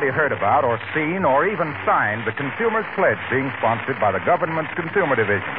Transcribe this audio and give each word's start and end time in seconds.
Already 0.00 0.16
heard 0.16 0.32
about 0.32 0.64
or 0.64 0.80
seen 0.96 1.28
or 1.28 1.44
even 1.44 1.76
signed 1.84 2.24
the 2.24 2.32
Consumer's 2.32 2.88
Pledge 2.96 3.20
being 3.28 3.52
sponsored 3.60 4.00
by 4.00 4.08
the 4.08 4.24
government's 4.24 4.72
Consumer 4.72 5.12
Division. 5.12 5.52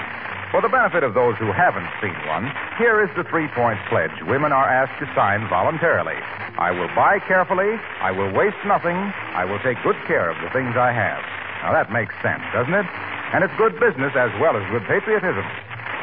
For 0.50 0.66
the 0.66 0.74
benefit 0.74 1.06
of 1.06 1.14
those 1.14 1.38
who 1.38 1.54
haven't 1.54 1.86
seen 2.02 2.18
one, 2.26 2.50
here 2.82 3.06
is 3.06 3.10
the 3.14 3.22
three 3.30 3.46
point 3.54 3.78
pledge 3.86 4.10
women 4.26 4.50
are 4.50 4.66
asked 4.66 4.98
to 4.98 5.06
sign 5.14 5.46
voluntarily. 5.46 6.18
I 6.58 6.74
will 6.74 6.90
buy 6.98 7.22
carefully, 7.30 7.70
I 8.02 8.10
will 8.10 8.34
waste 8.34 8.58
nothing, 8.66 8.98
I 9.38 9.46
will 9.46 9.62
take 9.62 9.78
good 9.86 10.02
care 10.10 10.34
of 10.34 10.42
the 10.42 10.50
things 10.50 10.74
I 10.74 10.90
have. 10.90 11.22
Now 11.62 11.78
that 11.78 11.94
makes 11.94 12.18
sense, 12.26 12.42
doesn't 12.50 12.74
it? 12.74 12.90
And 13.38 13.46
it's 13.46 13.54
good 13.62 13.78
business 13.78 14.18
as 14.18 14.34
well 14.42 14.58
as 14.58 14.66
good 14.74 14.90
patriotism. 14.90 15.46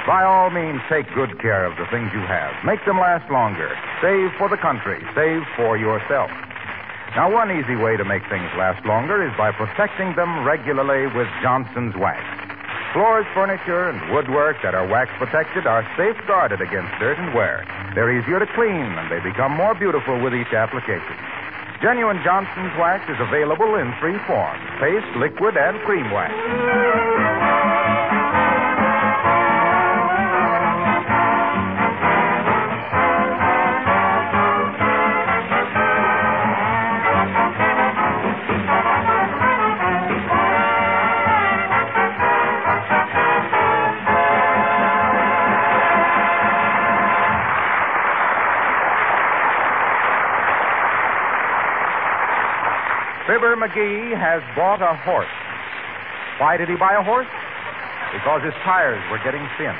By 0.06 0.22
all 0.22 0.54
means, 0.54 0.78
take 0.86 1.10
good 1.10 1.42
care 1.42 1.66
of 1.66 1.74
the 1.74 1.90
things 1.90 2.14
you 2.14 2.22
have. 2.22 2.54
Make 2.62 2.86
them 2.86 3.02
last 3.02 3.26
longer. 3.34 3.74
Save 3.98 4.30
for 4.38 4.46
the 4.46 4.62
country. 4.62 5.02
Save 5.18 5.42
for 5.58 5.74
yourself. 5.74 6.30
Now, 7.16 7.32
one 7.32 7.50
easy 7.50 7.74
way 7.74 7.96
to 7.96 8.04
make 8.04 8.22
things 8.28 8.48
last 8.56 8.84
longer 8.84 9.24
is 9.24 9.32
by 9.36 9.50
protecting 9.52 10.14
them 10.14 10.44
regularly 10.44 11.08
with 11.16 11.26
Johnson's 11.42 11.96
Wax. 11.96 12.20
Floors, 12.92 13.26
furniture, 13.34 13.88
and 13.88 14.12
woodwork 14.12 14.56
that 14.62 14.74
are 14.74 14.86
wax 14.86 15.10
protected 15.18 15.66
are 15.66 15.84
safeguarded 15.96 16.60
against 16.60 16.92
dirt 17.00 17.18
and 17.18 17.34
wear. 17.34 17.64
They're 17.94 18.12
easier 18.12 18.38
to 18.38 18.46
clean, 18.54 18.92
and 18.96 19.10
they 19.10 19.20
become 19.20 19.52
more 19.52 19.74
beautiful 19.74 20.20
with 20.20 20.34
each 20.34 20.52
application. 20.52 21.16
Genuine 21.80 22.20
Johnson's 22.24 22.74
Wax 22.78 23.08
is 23.08 23.16
available 23.20 23.76
in 23.76 23.92
three 24.00 24.18
forms 24.26 24.62
paste, 24.80 25.08
liquid, 25.16 25.56
and 25.56 25.78
cream 25.88 26.10
wax. 26.12 27.37
Fibber 53.38 53.54
McGee 53.54 54.18
has 54.18 54.42
bought 54.58 54.82
a 54.82 54.98
horse. 55.06 55.30
Why 56.42 56.58
did 56.58 56.66
he 56.66 56.74
buy 56.74 56.98
a 56.98 57.06
horse? 57.06 57.30
Because 58.10 58.42
his 58.42 58.54
tires 58.66 58.98
were 59.14 59.22
getting 59.22 59.46
thin. 59.54 59.78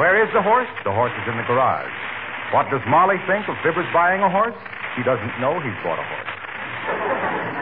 Where 0.00 0.16
is 0.16 0.32
the 0.32 0.40
horse? 0.40 0.72
The 0.88 0.92
horse 0.96 1.12
is 1.20 1.28
in 1.28 1.36
the 1.36 1.44
garage. 1.44 1.92
What 2.56 2.72
does 2.72 2.80
Molly 2.88 3.20
think 3.28 3.44
of 3.44 3.60
Fibber's 3.60 3.84
buying 3.92 4.24
a 4.24 4.30
horse? 4.32 4.56
She 4.96 5.04
doesn't 5.04 5.36
know 5.36 5.60
he's 5.60 5.76
bought 5.84 6.00
a 6.00 6.06
horse. 6.08 6.32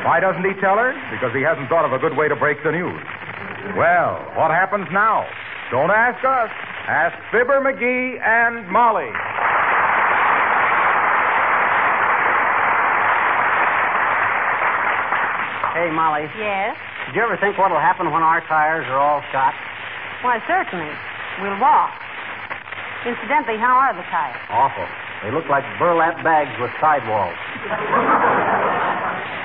Why 0.06 0.22
doesn't 0.22 0.46
he 0.46 0.54
tell 0.62 0.78
her? 0.78 0.94
Because 1.10 1.34
he 1.34 1.42
hasn't 1.42 1.66
thought 1.66 1.82
of 1.82 1.90
a 1.90 1.98
good 1.98 2.14
way 2.14 2.30
to 2.30 2.38
break 2.38 2.62
the 2.62 2.70
news. 2.70 3.02
Well, 3.74 4.22
what 4.38 4.54
happens 4.54 4.86
now? 4.94 5.26
Don't 5.74 5.90
ask 5.90 6.22
us. 6.22 6.54
Ask 6.86 7.18
Fibber 7.34 7.58
McGee 7.66 8.22
and 8.22 8.62
Molly. 8.70 9.10
Hey, 15.76 15.92
Molly, 15.92 16.24
Yes? 16.40 16.72
did 17.04 17.20
you 17.20 17.20
ever 17.20 17.36
think 17.36 17.60
what'll 17.60 17.76
happen 17.76 18.08
when 18.08 18.24
our 18.24 18.40
tires 18.48 18.88
are 18.88 18.96
all 18.96 19.20
shot? 19.28 19.52
Why, 20.24 20.40
certainly. 20.48 20.88
We'll 21.44 21.60
walk. 21.60 21.92
Incidentally, 23.04 23.60
how 23.60 23.76
are 23.76 23.92
the 23.92 24.00
tires? 24.08 24.40
Awful. 24.48 24.88
They 25.20 25.28
look 25.36 25.44
like 25.52 25.68
burlap 25.76 26.16
bags 26.24 26.56
with 26.56 26.72
sidewalls. 26.80 27.36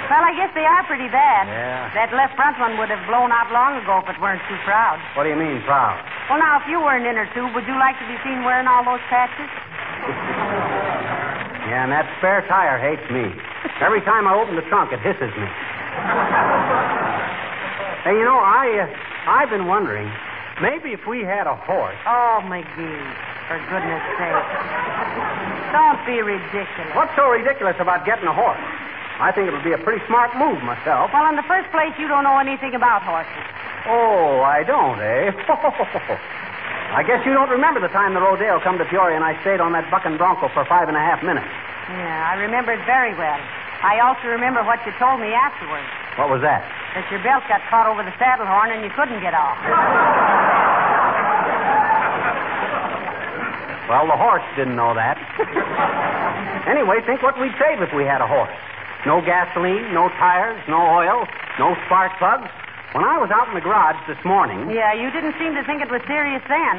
Well, 0.08 0.24
I 0.24 0.32
guess 0.40 0.56
they 0.56 0.64
are 0.64 0.88
pretty 0.88 1.12
bad. 1.12 1.52
Yeah. 1.52 1.92
That 2.00 2.16
left 2.16 2.40
front 2.40 2.56
one 2.64 2.80
would 2.80 2.88
have 2.88 3.04
blown 3.12 3.36
out 3.36 3.52
long 3.52 3.76
ago 3.84 4.00
if 4.00 4.08
it 4.08 4.16
weren't 4.24 4.40
too 4.48 4.56
proud. 4.64 5.04
What 5.20 5.28
do 5.28 5.36
you 5.36 5.40
mean, 5.40 5.60
proud? 5.68 6.00
Well, 6.32 6.40
now, 6.40 6.64
if 6.64 6.66
you 6.72 6.80
were 6.80 6.96
an 6.96 7.04
inner 7.04 7.28
tube, 7.36 7.52
would 7.52 7.68
you 7.68 7.76
like 7.76 8.00
to 8.00 8.08
be 8.08 8.16
seen 8.24 8.48
wearing 8.48 8.72
all 8.72 8.88
those 8.88 9.04
patches? 9.12 9.52
Yeah, 11.72 11.88
and 11.88 11.92
that 11.94 12.04
spare 12.20 12.44
tire 12.52 12.76
hates 12.84 13.06
me. 13.16 13.32
Every 13.80 14.02
time 14.04 14.28
I 14.28 14.36
open 14.36 14.60
the 14.60 14.66
trunk, 14.68 14.92
it 14.92 15.00
hisses 15.00 15.32
me. 15.40 15.48
Hey, 18.06 18.16
you 18.18 18.26
know, 18.26 18.40
I, 18.40 18.88
uh, 18.88 19.30
I've 19.30 19.50
been 19.50 19.68
wondering, 19.68 20.10
maybe 20.62 20.94
if 20.94 21.06
we 21.06 21.22
had 21.22 21.48
a 21.48 21.56
horse. 21.56 21.98
Oh, 22.08 22.42
McGee, 22.48 23.04
for 23.48 23.60
goodness 23.70 24.04
sake. 24.18 24.46
Don't 25.72 26.02
be 26.08 26.22
ridiculous. 26.22 26.92
What's 26.96 27.16
so 27.16 27.30
ridiculous 27.30 27.76
about 27.80 28.06
getting 28.06 28.28
a 28.28 28.34
horse? 28.34 28.60
I 29.22 29.32
think 29.32 29.48
it 29.48 29.54
would 29.54 29.64
be 29.64 29.72
a 29.72 29.78
pretty 29.78 30.02
smart 30.08 30.34
move 30.36 30.64
myself. 30.66 31.14
Well, 31.14 31.30
in 31.30 31.36
the 31.38 31.46
first 31.46 31.70
place, 31.70 31.94
you 32.02 32.08
don't 32.08 32.24
know 32.26 32.40
anything 32.42 32.74
about 32.74 33.04
horses. 33.06 33.46
Oh, 33.86 34.42
I 34.42 34.64
don't, 34.66 34.98
eh? 34.98 35.30
I 36.98 37.04
guess 37.08 37.24
you 37.26 37.32
don't 37.34 37.50
remember 37.50 37.80
the 37.80 37.88
time 37.94 38.14
the 38.14 38.20
Rodeo 38.20 38.60
come 38.60 38.78
to 38.78 38.86
Peoria 38.86 39.16
and 39.16 39.24
I 39.24 39.40
stayed 39.42 39.62
on 39.62 39.72
that 39.74 39.90
bucking 39.90 40.18
bronco 40.18 40.50
for 40.52 40.66
five 40.66 40.90
and 40.90 40.98
a 40.98 41.00
half 41.00 41.24
minutes. 41.24 41.48
Yeah, 41.88 42.30
I 42.34 42.36
remember 42.36 42.74
it 42.74 42.84
very 42.86 43.16
well. 43.16 43.40
I 43.82 44.00
also 44.00 44.30
remember 44.30 44.64
what 44.64 44.80
you 44.86 44.94
told 45.02 45.20
me 45.20 45.34
afterwards. 45.34 45.90
What 46.18 46.30
was 46.30 46.42
that? 46.42 46.62
That 46.94 47.10
your 47.10 47.22
belt 47.26 47.44
got 47.50 47.62
caught 47.70 47.88
over 47.90 48.04
the 48.06 48.14
saddle 48.22 48.46
horn 48.46 48.70
and 48.72 48.84
you 48.86 48.92
couldn't 48.94 49.22
get 49.22 49.34
off. 49.34 49.58
Well, 53.92 54.08
the 54.08 54.16
horse 54.16 54.46
didn't 54.56 54.80
know 54.80 54.96
that. 54.96 55.20
anyway, 56.72 57.04
think 57.04 57.20
what 57.20 57.36
we'd 57.36 57.52
save 57.60 57.84
if 57.84 57.92
we 57.92 58.08
had 58.08 58.24
a 58.24 58.28
horse. 58.28 58.56
No 59.04 59.20
gasoline, 59.20 59.92
no 59.92 60.08
tires, 60.16 60.64
no 60.72 60.80
oil, 60.80 61.28
no 61.60 61.76
spark 61.92 62.16
plugs. 62.16 62.48
When 62.96 63.04
I 63.04 63.20
was 63.20 63.28
out 63.36 63.52
in 63.52 63.54
the 63.54 63.60
garage 63.60 64.00
this 64.08 64.16
morning. 64.24 64.72
Yeah, 64.72 64.96
you 64.96 65.12
didn't 65.12 65.36
seem 65.36 65.56
to 65.60 65.64
think 65.68 65.84
it 65.84 65.92
was 65.92 66.00
serious 66.08 66.40
then. 66.48 66.76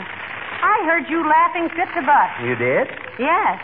I 0.64 0.88
heard 0.88 1.04
you 1.12 1.20
laughing 1.28 1.69
fit 1.76 1.92
to 1.92 2.00
bust. 2.00 2.32
You 2.40 2.56
did? 2.56 2.88
Yes. 3.20 3.60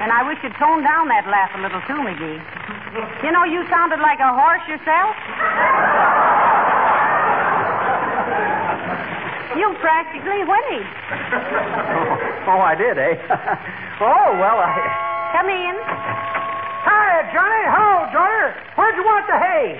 And 0.00 0.08
I 0.08 0.24
wish 0.24 0.40
you'd 0.40 0.56
tone 0.56 0.80
down 0.80 1.12
that 1.12 1.28
laugh 1.28 1.52
a 1.52 1.60
little 1.60 1.84
too, 1.84 2.00
McGee. 2.00 2.40
You 3.20 3.30
know, 3.36 3.44
you 3.44 3.60
sounded 3.68 4.00
like 4.00 4.16
a 4.16 4.32
horse 4.32 4.64
yourself. 4.64 5.12
You 9.60 9.68
practically 9.84 10.40
whinnied. 10.48 10.88
Oh, 12.50 12.58
I 12.58 12.74
did, 12.74 12.96
eh? 12.96 13.14
oh, 14.00 14.32
well, 14.40 14.58
I. 14.58 14.72
Come 15.36 15.46
in. 15.52 15.76
Hi, 16.82 17.22
Johnny. 17.30 17.64
Hello, 17.68 18.08
Johnny. 18.10 18.48
Where'd 18.74 18.96
you 18.96 19.04
want 19.04 19.28
the 19.28 19.38
hay? 19.38 19.78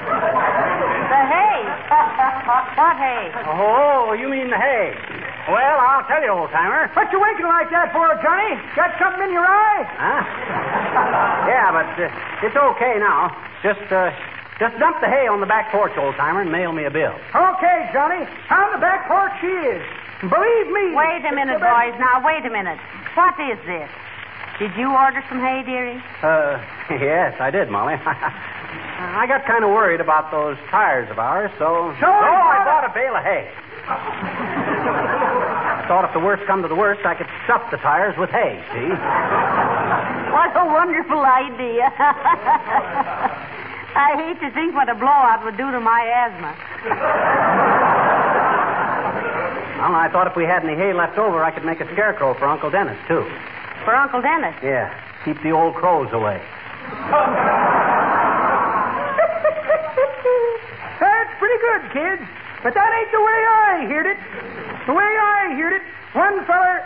The 0.00 1.22
hay. 1.28 1.60
what 2.80 2.96
hay? 2.96 3.30
Oh, 3.46 4.16
you 4.18 4.26
mean 4.26 4.48
the 4.48 4.56
hay. 4.56 4.96
Well, 5.44 5.76
I'll 5.76 6.06
tell 6.08 6.24
you, 6.24 6.32
old 6.32 6.48
timer. 6.50 6.88
What 6.96 7.12
you 7.12 7.20
winking 7.20 7.44
like 7.44 7.68
that 7.68 7.92
for, 7.92 8.08
Johnny? 8.24 8.56
Got 8.72 8.96
something 8.96 9.28
in 9.28 9.32
your 9.32 9.44
eye? 9.44 9.84
Huh? 9.84 10.20
yeah, 11.52 11.68
but 11.68 11.90
uh, 12.00 12.46
it's 12.48 12.56
okay 12.56 12.96
now. 12.96 13.28
Just, 13.60 13.84
uh, 13.92 14.08
just 14.56 14.72
dump 14.80 15.04
the 15.04 15.10
hay 15.12 15.28
on 15.28 15.44
the 15.44 15.50
back 15.50 15.68
porch, 15.68 15.92
old 16.00 16.16
timer, 16.16 16.40
and 16.40 16.50
mail 16.50 16.72
me 16.72 16.88
a 16.88 16.90
bill. 16.90 17.12
Okay, 17.36 17.78
Johnny. 17.92 18.24
On 18.24 18.68
the 18.72 18.80
back 18.80 19.04
porch 19.04 19.36
she 19.44 19.52
is. 19.52 19.84
Believe 20.24 20.68
me. 20.72 20.96
Wait 20.96 21.20
a 21.28 21.34
minute, 21.36 21.60
boys. 21.60 21.92
Now, 22.00 22.24
wait 22.24 22.46
a 22.46 22.50
minute. 22.50 22.80
What 23.12 23.36
is 23.36 23.60
this? 23.68 23.90
Did 24.58 24.72
you 24.80 24.88
order 24.96 25.20
some 25.28 25.40
hay, 25.44 25.60
dearie? 25.66 26.00
Uh, 26.22 26.56
yes, 26.96 27.36
I 27.36 27.50
did, 27.50 27.68
Molly. 27.68 28.00
I 28.04 29.26
got 29.28 29.44
kind 29.44 29.64
of 29.64 29.70
worried 29.70 30.00
about 30.00 30.30
those 30.30 30.56
tires 30.70 31.10
of 31.10 31.18
ours, 31.18 31.50
so. 31.58 31.92
So 32.00 32.06
I 32.08 32.32
I 32.32 32.64
bought 32.64 32.88
a 32.88 32.92
bale 32.94 33.16
of 33.16 33.22
hay. 33.22 33.52
Thought 35.86 36.04
if 36.04 36.12
the 36.12 36.20
worst 36.20 36.44
come 36.46 36.62
to 36.62 36.68
the 36.68 36.74
worst, 36.74 37.04
I 37.04 37.14
could 37.14 37.28
stuff 37.44 37.70
the 37.70 37.76
tires 37.78 38.16
with 38.16 38.30
hay, 38.30 38.60
see? 38.72 38.88
What 40.32 40.50
a 40.56 40.64
wonderful 40.66 41.20
idea. 41.20 41.92
I 43.94 44.16
hate 44.18 44.40
to 44.42 44.50
think 44.50 44.74
what 44.74 44.88
a 44.88 44.94
blowout 44.94 45.44
would 45.44 45.56
do 45.56 45.70
to 45.70 45.78
my 45.78 46.02
asthma. 46.02 46.50
Well, 49.78 49.94
I 49.94 50.08
thought 50.10 50.26
if 50.26 50.34
we 50.34 50.44
had 50.44 50.64
any 50.64 50.74
hay 50.74 50.92
left 50.92 51.18
over, 51.18 51.44
I 51.44 51.50
could 51.50 51.64
make 51.64 51.80
a 51.80 51.86
scarecrow 51.92 52.34
for 52.34 52.46
Uncle 52.46 52.70
Dennis, 52.70 52.98
too. 53.06 53.22
For 53.84 53.94
Uncle 53.94 54.22
Dennis. 54.22 54.56
Yeah, 54.62 54.90
keep 55.24 55.40
the 55.42 55.50
old 55.52 55.74
crows 55.74 56.10
away. 56.12 56.40
That's 60.98 61.32
pretty 61.38 61.58
good, 61.60 61.82
kids. 61.92 62.22
But 62.64 62.72
that 62.72 62.90
ain't 62.96 63.12
the 63.12 63.20
way 63.20 63.40
I 63.44 63.84
heard 63.92 64.06
it. 64.08 64.16
The 64.86 64.92
way 64.92 65.02
I 65.04 65.54
heard 65.56 65.72
it, 65.72 65.82
one 66.12 66.44
feller. 66.46 66.84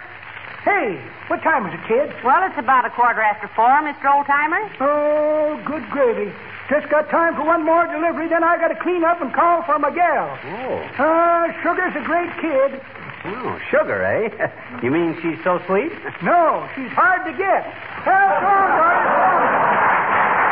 Hey, 0.62 1.00
what 1.28 1.42
time 1.42 1.66
is 1.66 1.74
it, 1.74 1.82
kid? 1.88 2.14
Well, 2.24 2.42
it's 2.46 2.58
about 2.58 2.84
a 2.86 2.90
quarter 2.90 3.20
after 3.20 3.48
four, 3.56 3.66
Mr. 3.82 4.06
Oldtimer. 4.06 4.70
Oh, 4.80 5.60
good 5.66 5.82
gravy. 5.90 6.30
Just 6.70 6.88
got 6.90 7.08
time 7.10 7.34
for 7.34 7.44
one 7.44 7.64
more 7.64 7.86
delivery, 7.86 8.28
then 8.28 8.44
I 8.44 8.58
got 8.58 8.68
to 8.68 8.76
clean 8.76 9.02
up 9.02 9.20
and 9.22 9.32
call 9.32 9.62
for 9.64 9.78
my 9.78 9.90
gal. 9.90 10.28
Oh. 10.44 10.90
Ah, 10.98 11.46
Sugar's 11.62 11.96
a 11.96 12.04
great 12.04 12.30
kid. 12.40 12.80
Oh, 13.24 13.58
sugar, 13.70 14.04
eh? 14.04 14.28
You 14.82 14.92
mean 14.92 15.16
she's 15.20 15.42
so 15.42 15.58
sweet? 15.66 15.90
No, 16.22 16.68
she's 16.76 16.92
hard 16.94 17.24
to 17.26 17.32
get. 17.34 17.66
Well, 18.06 18.30
so 18.38 18.46
long, 18.46 18.70
Doris, 18.78 19.02
so 19.10 19.18
long. 19.18 20.48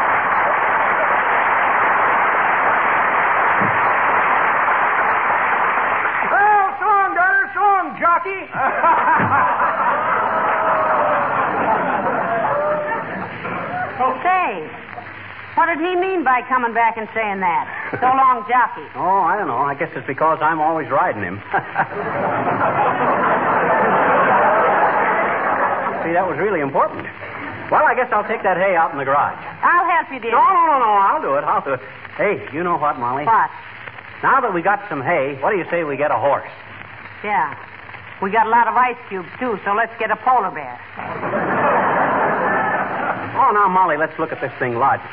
Well, 6.32 6.66
so 6.81 6.87
long, 6.87 7.14
Doris, 7.14 7.50
so 7.54 7.60
long, 7.60 7.87
jockey. 8.00 8.40
Say, 14.22 14.66
what 15.54 15.66
did 15.66 15.78
he 15.78 15.94
mean 15.94 16.25
by 16.25 16.42
coming 16.56 16.73
back 16.73 16.97
and 16.97 17.05
saying 17.12 17.41
that? 17.44 17.69
So 18.00 18.08
long, 18.17 18.41
jockey. 18.49 18.88
Oh, 18.97 19.20
I 19.29 19.37
don't 19.37 19.47
know. 19.47 19.61
I 19.61 19.75
guess 19.76 19.93
it's 19.94 20.06
because 20.06 20.38
I'm 20.41 20.58
always 20.58 20.88
riding 20.88 21.20
him. 21.20 21.37
See, 26.00 26.12
that 26.17 26.25
was 26.25 26.38
really 26.41 26.61
important. 26.64 27.05
Well, 27.69 27.85
I 27.85 27.93
guess 27.94 28.08
I'll 28.08 28.25
take 28.25 28.41
that 28.43 28.56
hay 28.56 28.73
out 28.75 28.93
in 28.93 28.97
the 28.97 29.05
garage. 29.05 29.37
I'll 29.61 29.85
help 29.85 30.08
you, 30.08 30.20
dear. 30.20 30.32
No, 30.32 30.41
no, 30.41 30.64
no, 30.64 30.79
no. 30.81 30.93
I'll 30.97 31.20
do 31.20 31.35
it. 31.37 31.44
I'll 31.44 31.61
do 31.61 31.75
it. 31.76 31.81
Hey, 32.17 32.41
you 32.56 32.64
know 32.64 32.79
what, 32.79 32.97
Molly? 32.99 33.26
What? 33.29 33.50
Now 34.23 34.41
that 34.41 34.55
we 34.55 34.62
got 34.62 34.81
some 34.88 35.02
hay, 35.02 35.37
what 35.44 35.50
do 35.52 35.59
you 35.59 35.67
say 35.69 35.85
we 35.85 35.99
get 35.99 36.11
a 36.11 36.17
horse? 36.17 36.49
Yeah. 37.23 37.52
We 38.23 38.31
got 38.31 38.47
a 38.47 38.50
lot 38.50 38.64
of 38.67 38.75
ice 38.76 38.97
cubes, 39.11 39.29
too, 39.38 39.61
so 39.64 39.75
let's 39.75 39.93
get 39.99 40.11
a 40.11 40.17
polar 40.17 40.50
bear. 40.56 40.81
Oh, 43.37 43.52
now, 43.52 43.69
Molly, 43.69 43.99
let's 43.99 44.19
look 44.19 44.32
at 44.32 44.41
this 44.41 44.52
thing 44.59 44.76
logical. 44.81 45.06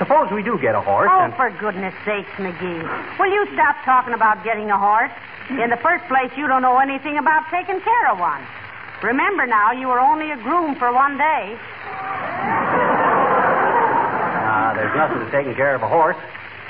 Suppose 0.00 0.32
we 0.32 0.42
do 0.42 0.56
get 0.58 0.72
a 0.74 0.80
horse 0.80 1.10
Oh, 1.12 1.20
and. 1.28 1.34
for 1.36 1.50
goodness 1.60 1.92
sakes, 2.08 2.32
McGee. 2.40 2.80
Will 3.20 3.28
you 3.30 3.44
stop 3.52 3.76
talking 3.84 4.14
about 4.16 4.42
getting 4.42 4.70
a 4.72 4.78
horse? 4.80 5.12
In 5.50 5.68
the 5.68 5.76
first 5.84 6.04
place, 6.08 6.32
you 6.40 6.48
don't 6.48 6.62
know 6.62 6.78
anything 6.80 7.18
about 7.18 7.44
taking 7.52 7.80
care 7.84 8.08
of 8.08 8.18
one. 8.18 8.40
Remember 9.02 9.44
now, 9.46 9.72
you 9.72 9.88
were 9.88 10.00
only 10.00 10.30
a 10.30 10.36
groom 10.40 10.74
for 10.76 10.92
one 10.92 11.18
day. 11.18 11.56
Ah, 14.40 14.72
there's 14.74 14.94
nothing 14.96 15.18
to 15.20 15.30
taking 15.30 15.54
care 15.54 15.74
of 15.74 15.82
a 15.82 15.88
horse. 15.88 16.16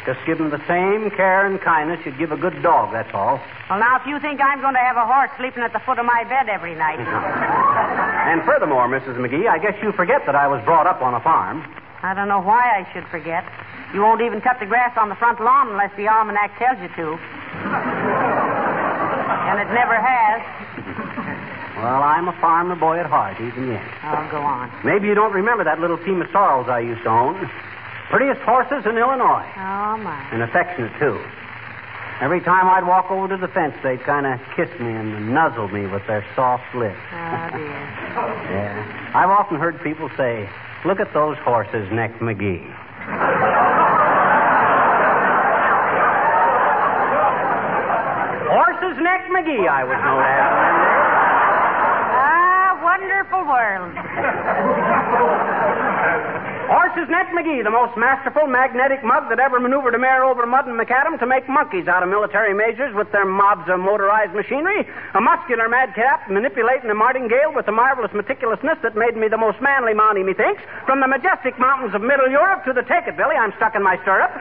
Just 0.07 0.19
give 0.27 0.41
him 0.41 0.49
the 0.51 0.59
same 0.67 1.11
care 1.15 1.47
and 1.47 1.61
kindness 1.61 2.01
you'd 2.07 2.19
give 2.19 2.33
a 2.33 2.37
good 2.37 2.63
dog, 2.63 2.91
that's 2.91 3.11
all. 3.13 3.39
Well, 3.69 3.79
now, 3.79 4.01
if 4.01 4.07
you 4.07 4.19
think 4.19 4.41
I'm 4.41 4.61
going 4.61 4.75
to 4.75 4.81
have 4.81 4.97
a 4.97 5.07
horse 5.07 5.31
sleeping 5.37 5.63
at 5.63 5.73
the 5.73 5.79
foot 5.81 5.99
of 5.99 6.07
my 6.07 6.25
bed 6.25 6.49
every 6.49 6.75
night. 6.75 6.99
And 8.31 8.43
furthermore, 8.45 8.87
Mrs. 8.87 9.17
McGee, 9.17 9.49
I 9.49 9.59
guess 9.59 9.75
you 9.83 9.91
forget 9.93 10.23
that 10.27 10.37
I 10.37 10.47
was 10.47 10.63
brought 10.65 10.87
up 10.87 11.03
on 11.03 11.15
a 11.15 11.21
farm. 11.21 11.65
I 12.03 12.15
don't 12.15 12.29
know 12.29 12.41
why 12.41 12.81
I 12.81 12.89
should 12.93 13.05
forget. 13.09 13.45
You 13.93 14.01
won't 14.01 14.23
even 14.23 14.41
cut 14.41 14.59
the 14.61 14.67
grass 14.67 14.97
on 14.97 15.09
the 15.09 15.17
front 15.17 15.41
lawn 15.41 15.69
unless 15.71 15.91
the 15.97 16.09
almanac 16.09 16.57
tells 16.59 16.79
you 16.81 16.89
to. 16.97 17.19
and 19.51 19.59
it 19.61 19.69
never 19.75 19.99
has. 19.99 20.41
Well, 21.77 22.03
I'm 22.03 22.29
a 22.29 22.37
farmer 22.41 22.77
boy 22.77 22.99
at 23.01 23.07
heart, 23.07 23.41
even 23.41 23.69
yet. 23.69 23.85
Oh, 24.05 24.29
go 24.31 24.39
on. 24.39 24.71
Maybe 24.85 25.09
you 25.09 25.15
don't 25.15 25.33
remember 25.33 25.65
that 25.65 25.81
little 25.81 25.99
team 25.99 26.21
of 26.21 26.29
sorrels 26.31 26.69
I 26.69 26.81
used 26.81 27.03
to 27.05 27.09
own. 27.09 27.51
Prettiest 28.11 28.41
horses 28.43 28.85
in 28.85 28.99
Illinois. 28.99 29.49
Oh, 29.57 29.97
my. 29.97 30.29
And 30.33 30.43
affectionate, 30.43 30.93
too. 30.99 31.19
Every 32.21 32.41
time 32.43 32.69
I'd 32.69 32.87
walk 32.87 33.11
over 33.11 33.29
to 33.29 33.37
the 33.41 33.49
fence, 33.49 33.75
they'd 33.83 34.03
kind 34.05 34.27
of 34.27 34.39
kiss 34.55 34.69
me 34.79 34.93
and 34.93 35.33
nuzzle 35.33 35.69
me 35.69 35.87
with 35.87 36.07
their 36.07 36.25
soft 36.37 36.69
lips. 36.75 37.01
Oh, 37.13 37.49
dear. 37.57 37.81
yeah. 38.53 39.13
I've 39.15 39.31
often 39.31 39.59
heard 39.59 39.81
people 39.83 40.11
say, 40.19 40.49
look 40.85 41.01
at 41.01 41.13
those 41.13 41.37
horses, 41.39 41.89
Neck 41.93 42.19
McGee. 42.21 42.65
Horses 48.51 48.97
Neck 49.03 49.29
McGee, 49.31 49.69
I 49.69 49.85
was 49.85 49.99
known 50.03 50.23
as. 50.25 50.51
Ah, 52.19 52.81
wonderful 52.83 53.45
world. 53.47 55.40
Horses 56.91 57.07
Neck 57.07 57.31
McGee, 57.31 57.63
the 57.63 57.71
most 57.71 57.95
masterful 57.95 58.51
magnetic 58.51 59.05
mug 59.07 59.31
that 59.31 59.39
ever 59.39 59.61
maneuvered 59.61 59.95
a 59.95 59.99
mare 59.99 60.25
over 60.25 60.45
mud 60.45 60.67
and 60.67 60.75
macadam 60.75 61.21
to 61.21 61.27
make 61.27 61.47
monkeys 61.49 61.87
out 61.87 62.03
of 62.03 62.09
military 62.09 62.53
majors 62.53 62.93
with 62.97 63.07
their 63.13 63.25
mobs 63.25 63.71
of 63.71 63.79
motorized 63.79 64.35
machinery. 64.35 64.83
A 65.15 65.21
muscular 65.21 65.69
madcap 65.69 66.29
manipulating 66.29 66.91
a 66.91 66.95
martingale 66.99 67.55
with 67.55 67.69
a 67.69 67.73
marvelous 67.73 68.11
meticulousness 68.11 68.83
that 68.83 68.97
made 68.97 69.15
me 69.15 69.29
the 69.29 69.39
most 69.39 69.63
manly 69.63 69.95
mountie, 69.95 70.27
methinks. 70.27 70.63
From 70.85 70.99
the 70.99 71.07
majestic 71.07 71.57
mountains 71.61 71.95
of 71.95 72.03
Middle 72.03 72.29
Europe 72.29 72.65
to 72.67 72.73
the 72.73 72.83
Take 72.83 73.07
It, 73.07 73.17
Billy, 73.17 73.39
I'm 73.39 73.55
stuck 73.55 73.77
in 73.79 73.87
my 73.87 73.95
stirrup. 74.03 74.35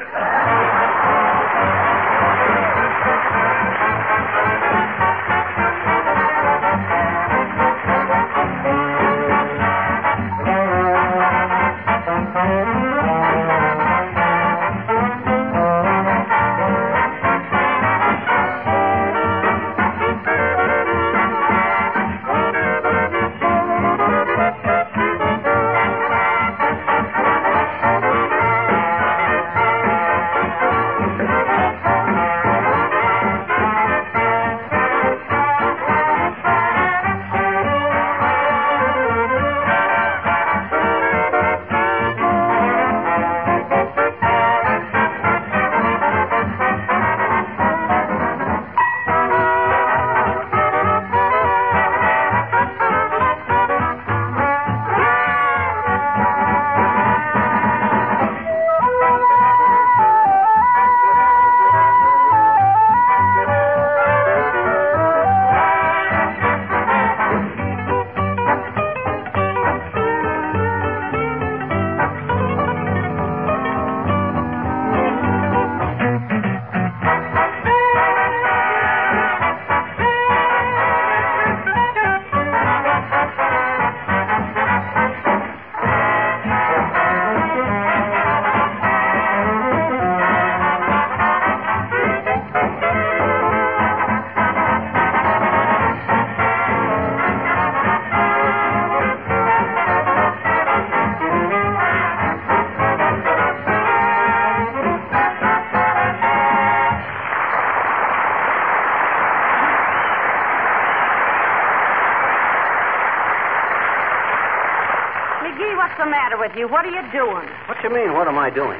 With 116.39 116.55
you? 116.55 116.67
What 116.67 116.85
are 116.85 116.91
you 116.91 117.03
doing? 117.11 117.47
What 117.67 117.77
you 117.83 117.89
mean, 117.91 118.13
what 118.13 118.27
am 118.27 118.37
I 118.39 118.49
doing? 118.49 118.79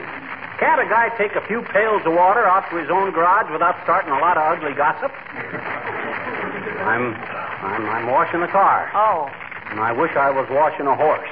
Can't 0.59 0.79
a 0.81 0.87
guy 0.89 1.09
take 1.17 1.35
a 1.35 1.41
few 1.47 1.61
pails 1.61 2.01
of 2.05 2.13
water 2.13 2.43
out 2.47 2.69
to 2.71 2.75
his 2.77 2.89
own 2.89 3.11
garage 3.11 3.51
without 3.51 3.75
starting 3.83 4.11
a 4.11 4.19
lot 4.19 4.35
of 4.37 4.43
ugly 4.43 4.73
gossip? 4.73 5.11
I'm, 6.83 7.13
I'm, 7.63 7.83
I'm 7.87 8.07
washing 8.07 8.39
the 8.41 8.47
car, 8.47 8.89
Oh. 8.95 9.29
and 9.71 9.79
I 9.79 9.91
wish 9.91 10.11
I 10.15 10.31
was 10.31 10.47
washing 10.49 10.87
a 10.87 10.95
horse. 10.95 11.29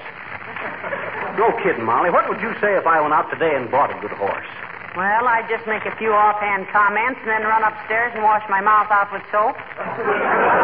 No 1.39 1.51
kidding, 1.63 1.83
Molly. 1.85 2.09
What 2.09 2.27
would 2.29 2.41
you 2.41 2.53
say 2.59 2.75
if 2.75 2.85
I 2.87 2.99
went 3.01 3.13
out 3.13 3.29
today 3.31 3.55
and 3.55 3.69
bought 3.71 3.91
a 3.95 3.99
good 4.01 4.11
horse? 4.11 4.47
Well, 4.95 5.27
I'd 5.27 5.47
just 5.47 5.67
make 5.67 5.85
a 5.85 5.95
few 5.97 6.11
offhand 6.11 6.67
comments 6.73 7.19
and 7.21 7.29
then 7.29 7.43
run 7.43 7.63
upstairs 7.63 8.11
and 8.15 8.23
wash 8.23 8.41
my 8.49 8.61
mouth 8.61 8.89
out 8.89 9.11
with 9.13 9.21
soap. 9.31 9.55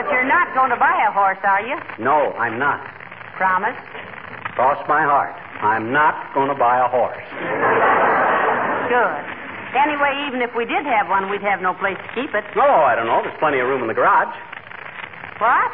but 0.00 0.08
you're 0.08 0.24
not 0.24 0.48
going 0.56 0.72
to 0.72 0.80
buy 0.80 0.96
a 1.04 1.12
horse, 1.12 1.36
are 1.44 1.60
you? 1.60 1.76
No, 2.00 2.32
I'm 2.40 2.56
not. 2.56 2.80
Promise? 3.36 3.76
Cross 4.56 4.80
my 4.88 5.04
heart. 5.04 5.36
I'm 5.60 5.92
not 5.92 6.16
going 6.32 6.48
to 6.48 6.56
buy 6.56 6.80
a 6.80 6.88
horse. 6.88 7.20
Good. 8.88 9.20
Anyway, 9.76 10.24
even 10.24 10.40
if 10.40 10.56
we 10.56 10.64
did 10.64 10.88
have 10.88 11.12
one, 11.12 11.28
we'd 11.28 11.44
have 11.44 11.60
no 11.60 11.76
place 11.76 12.00
to 12.00 12.10
keep 12.16 12.32
it. 12.32 12.44
Oh, 12.56 12.80
I 12.88 12.96
don't 12.96 13.06
know. 13.06 13.20
There's 13.20 13.36
plenty 13.36 13.60
of 13.60 13.68
room 13.68 13.84
in 13.84 13.88
the 13.92 13.94
garage. 13.94 14.32
What? 15.36 15.68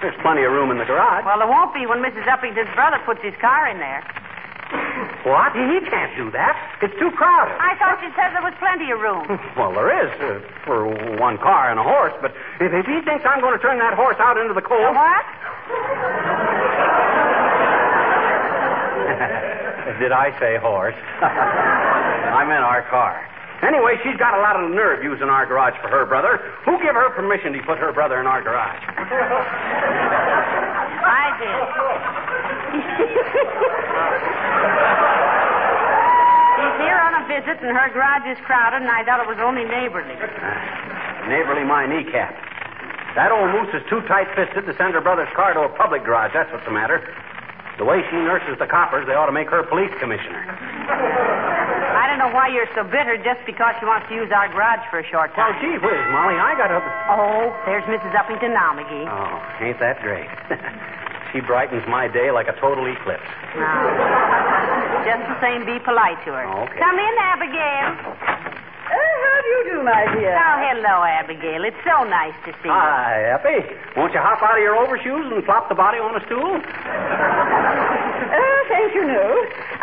There's 0.00 0.16
plenty 0.24 0.48
of 0.48 0.50
room 0.50 0.72
in 0.72 0.80
the 0.80 0.88
garage. 0.88 1.28
Well, 1.28 1.38
there 1.38 1.46
won't 1.46 1.76
be 1.76 1.84
when 1.84 2.00
Mrs. 2.00 2.24
Uppington's 2.24 2.72
brother 2.74 3.04
puts 3.04 3.20
his 3.20 3.36
car 3.36 3.68
in 3.68 3.76
there. 3.78 4.00
What? 5.24 5.52
He 5.54 5.78
can't 5.86 6.10
do 6.18 6.30
that. 6.34 6.58
It's 6.82 6.98
too 6.98 7.10
crowded. 7.14 7.54
I 7.62 7.78
thought 7.78 8.02
you 8.02 8.10
said 8.18 8.34
there 8.34 8.42
was 8.42 8.54
plenty 8.58 8.90
of 8.90 8.98
room. 8.98 9.22
Well, 9.56 9.70
there 9.72 9.92
is 9.92 10.10
uh, 10.18 10.40
for 10.64 10.88
one 11.20 11.38
car 11.38 11.70
and 11.70 11.78
a 11.78 11.82
horse, 11.84 12.12
but 12.20 12.32
if, 12.58 12.72
if 12.72 12.86
he 12.86 13.00
thinks 13.04 13.22
I'm 13.24 13.40
going 13.40 13.52
to 13.54 13.60
turn 13.62 13.78
that 13.78 13.94
horse 13.94 14.16
out 14.18 14.36
into 14.38 14.54
the 14.54 14.62
cold. 14.64 14.96
What? 14.96 15.22
Did 20.00 20.10
I 20.10 20.32
say 20.40 20.56
horse? 20.58 20.96
I 21.22 22.42
meant 22.48 22.64
our 22.64 22.82
car. 22.90 23.22
Anyway, 23.62 23.94
she's 24.02 24.16
got 24.18 24.34
a 24.34 24.40
lot 24.42 24.56
of 24.58 24.68
nerve 24.72 25.04
using 25.04 25.28
our 25.28 25.46
garage 25.46 25.78
for 25.80 25.86
her 25.88 26.04
brother. 26.06 26.40
Who 26.64 26.78
gave 26.82 26.94
her 26.98 27.10
permission 27.14 27.52
to 27.52 27.62
put 27.62 27.78
her 27.78 27.92
brother 27.92 28.18
in 28.18 28.26
our 28.26 28.42
garage? 28.42 28.82
I 31.06 31.30
did. 31.38 31.62
Here 36.80 36.96
on 36.96 37.12
a 37.20 37.22
visit, 37.28 37.60
and 37.60 37.76
her 37.76 37.88
garage 37.92 38.24
is 38.30 38.38
crowded, 38.46 38.82
and 38.82 38.90
I 38.90 39.04
thought 39.04 39.20
it 39.20 39.28
was 39.28 39.40
only 39.42 39.64
neighborly. 39.64 40.14
Neighborly 41.28 41.64
my 41.64 41.84
kneecap. 41.86 42.32
That 43.14 43.28
old 43.28 43.52
moose 43.52 43.68
is 43.76 43.84
too 43.92 44.00
tight 44.08 44.32
fisted 44.32 44.64
to 44.64 44.72
send 44.80 44.96
her 44.96 45.04
brother's 45.04 45.28
car 45.36 45.52
to 45.52 45.68
a 45.68 45.72
public 45.76 46.04
garage. 46.04 46.32
That's 46.32 46.48
what's 46.48 46.64
the 46.64 46.72
matter. 46.72 47.04
The 47.76 47.84
way 47.84 48.00
she 48.08 48.16
nurses 48.16 48.56
the 48.58 48.66
coppers, 48.66 49.06
they 49.06 49.12
ought 49.12 49.28
to 49.28 49.36
make 49.36 49.48
her 49.48 49.64
police 49.68 49.92
commissioner. 50.00 50.44
I 50.44 52.08
don't 52.08 52.20
know 52.20 52.32
why 52.32 52.48
you're 52.48 52.68
so 52.76 52.84
bitter 52.84 53.16
just 53.20 53.44
because 53.44 53.76
she 53.80 53.84
wants 53.84 54.08
to 54.08 54.14
use 54.14 54.32
our 54.32 54.48
garage 54.48 54.84
for 54.88 55.00
a 55.00 55.06
short 55.08 55.32
time. 55.36 55.56
Oh, 55.56 55.60
gee 55.60 55.76
whiz, 55.76 56.02
Molly, 56.12 56.36
I 56.36 56.52
got 56.56 56.72
a. 56.72 56.80
Oh, 57.12 57.52
there's 57.64 57.84
Mrs. 57.84 58.12
Uppington 58.16 58.52
now, 58.52 58.76
McGee. 58.76 59.08
Oh, 59.08 59.64
ain't 59.64 59.80
that 59.80 60.00
great? 60.00 60.28
she 61.32 61.40
brightens 61.40 61.84
my 61.88 62.08
day 62.08 62.30
like 62.30 62.48
a 62.48 62.56
total 62.60 62.84
eclipse. 62.88 63.28
Now, 63.56 64.61
just 65.04 65.22
the 65.28 65.38
same, 65.42 65.64
be 65.66 65.78
polite 65.82 66.18
to 66.26 66.30
her. 66.32 66.46
Okay. 66.46 66.78
Come 66.78 66.98
in, 66.98 67.14
Abigail. 67.18 67.88
Uh, 68.12 69.14
how 69.24 69.36
do 69.40 69.48
you 69.48 69.62
do, 69.72 69.76
my 69.82 70.02
dear? 70.12 70.36
Oh, 70.36 70.56
hello, 70.60 71.02
Abigail. 71.04 71.64
It's 71.64 71.80
so 71.86 72.04
nice 72.04 72.36
to 72.44 72.52
see 72.60 72.68
you. 72.68 72.76
Hi, 72.76 73.32
Uppie. 73.38 73.64
Won't 73.96 74.12
you 74.12 74.20
hop 74.20 74.42
out 74.44 74.56
of 74.58 74.62
your 74.62 74.76
overshoes 74.76 75.32
and 75.32 75.40
flop 75.44 75.68
the 75.68 75.74
body 75.74 75.98
on 75.98 76.14
a 76.16 76.22
stool? 76.26 76.60
Uh, 78.32 78.60
thank 78.72 78.94
you, 78.94 79.04
no. 79.04 79.28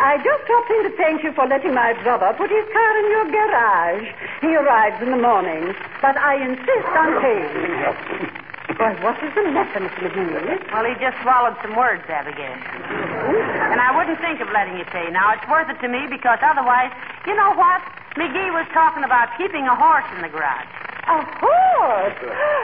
I 0.02 0.16
just 0.26 0.42
dropped 0.50 0.70
in 0.74 0.82
to 0.90 0.92
thank 0.98 1.22
you 1.22 1.30
for 1.38 1.46
letting 1.46 1.70
my 1.72 1.94
brother 2.02 2.34
put 2.34 2.50
his 2.50 2.66
car 2.74 2.92
in 2.98 3.06
your 3.06 3.26
garage. 3.30 4.06
He 4.42 4.50
arrives 4.56 4.98
in 5.06 5.10
the 5.14 5.22
morning, 5.22 5.70
but 6.02 6.18
I 6.18 6.34
insist 6.42 6.90
on 6.98 7.10
paying. 7.22 8.42
Why, 8.78 8.94
what 9.02 9.18
is 9.22 9.32
the 9.34 9.42
matter, 9.50 9.80
Mr. 9.80 9.98
McGee? 10.06 10.72
Well, 10.72 10.84
he 10.86 10.94
just 11.02 11.18
swallowed 11.22 11.56
some 11.62 11.74
words, 11.74 12.04
Abigail. 12.08 12.54
Hmm? 12.54 13.72
And 13.74 13.80
I 13.80 13.90
wouldn't 13.96 14.20
think 14.20 14.40
of 14.40 14.48
letting 14.54 14.78
you 14.78 14.84
pay. 14.86 15.10
Now, 15.10 15.32
it's 15.34 15.46
worth 15.50 15.68
it 15.68 15.80
to 15.82 15.88
me 15.88 16.06
because 16.08 16.38
otherwise, 16.42 16.92
you 17.26 17.34
know 17.34 17.52
what? 17.58 17.82
McGee 18.16 18.50
was 18.54 18.66
talking 18.72 19.02
about 19.02 19.34
keeping 19.36 19.66
a 19.66 19.74
horse 19.74 20.06
in 20.14 20.22
the 20.22 20.28
garage. 20.28 20.70
A 21.10 21.18
horse! 21.42 22.18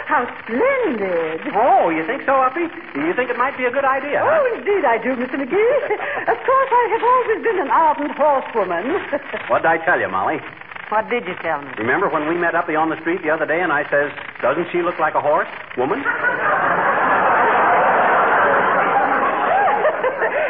How 0.06 0.22
splendid! 0.44 1.40
Oh, 1.56 1.90
you 1.90 2.06
think 2.06 2.22
so, 2.22 2.38
Uppie? 2.38 2.70
You 2.94 3.12
think 3.14 3.30
it 3.30 3.36
might 3.38 3.56
be 3.56 3.64
a 3.64 3.70
good 3.72 3.84
idea? 3.84 4.22
huh? 4.22 4.30
Oh, 4.30 4.44
indeed 4.54 4.84
I 4.84 4.98
do, 5.02 5.16
Mr. 5.18 5.34
McGee. 5.34 5.74
of 6.30 6.38
course, 6.38 6.70
I 6.70 6.84
have 6.94 7.02
always 7.02 7.40
been 7.42 7.58
an 7.58 7.70
ardent 7.70 8.14
horsewoman. 8.14 8.86
what 9.48 9.62
did 9.62 9.70
I 9.74 9.78
tell 9.84 9.98
you, 9.98 10.08
Molly? 10.08 10.38
What 10.88 11.10
did 11.10 11.26
you 11.26 11.34
tell 11.42 11.60
me? 11.62 11.70
Remember 11.78 12.08
when 12.08 12.28
we 12.28 12.36
met 12.36 12.54
Uppie 12.54 12.78
on 12.78 12.90
the 12.90 12.96
street 13.00 13.22
the 13.22 13.30
other 13.30 13.44
day 13.46 13.60
and 13.60 13.72
I 13.72 13.82
says, 13.90 14.12
doesn't 14.40 14.70
she 14.70 14.82
look 14.82 14.98
like 15.00 15.14
a 15.14 15.20
horse, 15.20 15.48
woman? 15.76 15.98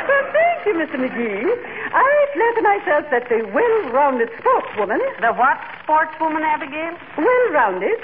well, 0.09 0.25
thank 0.37 0.67
you, 0.69 0.75
Mr. 0.77 0.97
McGee. 1.01 1.41
I 1.97 2.27
flatter 2.37 2.63
myself 2.63 3.05
that 3.11 3.29
the 3.33 3.49
well-rounded 3.49 4.29
sportswoman, 4.37 5.01
The 5.25 5.33
what 5.33 5.57
sportswoman, 5.89 6.43
Abigail? 6.45 6.93
well-rounded, 7.17 7.97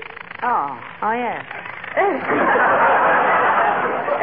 Oh, 0.42 0.74
oh, 1.02 1.12
yes. 1.12 1.44
uh, 1.94 2.00
uh, 2.00 2.04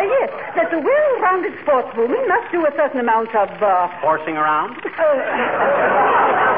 yes, 0.17 0.29
that 0.57 0.67
the 0.71 0.79
well-rounded 0.79 1.53
sportswoman 1.63 2.27
must 2.27 2.51
do 2.51 2.65
a 2.65 2.71
certain 2.75 2.99
amount 2.99 3.33
of, 3.35 3.49
uh, 3.61 3.87
Horsing 4.01 4.35
around? 4.35 4.75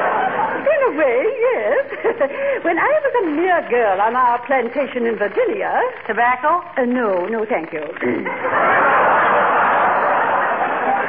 in 0.65 0.81
a 0.89 0.97
way, 0.97 1.19
yes. 1.25 1.85
when 2.65 2.77
I 2.77 2.91
was 3.03 3.13
a 3.23 3.25
mere 3.35 3.61
girl 3.69 4.01
on 4.01 4.15
our 4.15 4.39
plantation 4.45 5.05
in 5.05 5.17
Virginia, 5.17 5.81
Tobacco? 6.07 6.61
Uh, 6.77 6.85
no, 6.85 7.25
no, 7.25 7.45
thank 7.45 7.73
you. 7.73 7.81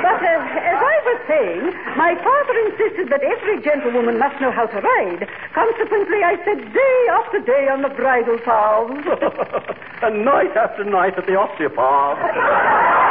but 0.03 0.19
uh, 0.21 0.69
as 0.73 0.79
I 0.81 0.97
was 1.07 1.19
saying, 1.29 1.63
my 1.97 2.15
father 2.19 2.55
insisted 2.71 3.09
that 3.11 3.23
every 3.23 3.61
gentlewoman 3.63 4.19
must 4.19 4.41
know 4.41 4.51
how 4.51 4.67
to 4.67 4.79
ride. 4.81 5.29
Consequently, 5.55 6.25
I 6.25 6.37
sat 6.45 6.61
day 6.73 6.99
after 7.13 7.41
day 7.41 7.69
on 7.69 7.83
the 7.83 7.91
bridle 7.91 8.39
paths. 8.45 9.07
and 10.03 10.25
night 10.25 10.57
after 10.57 10.85
night 10.85 11.19
at 11.19 11.27
the 11.27 11.37
osteopath. 11.37 12.99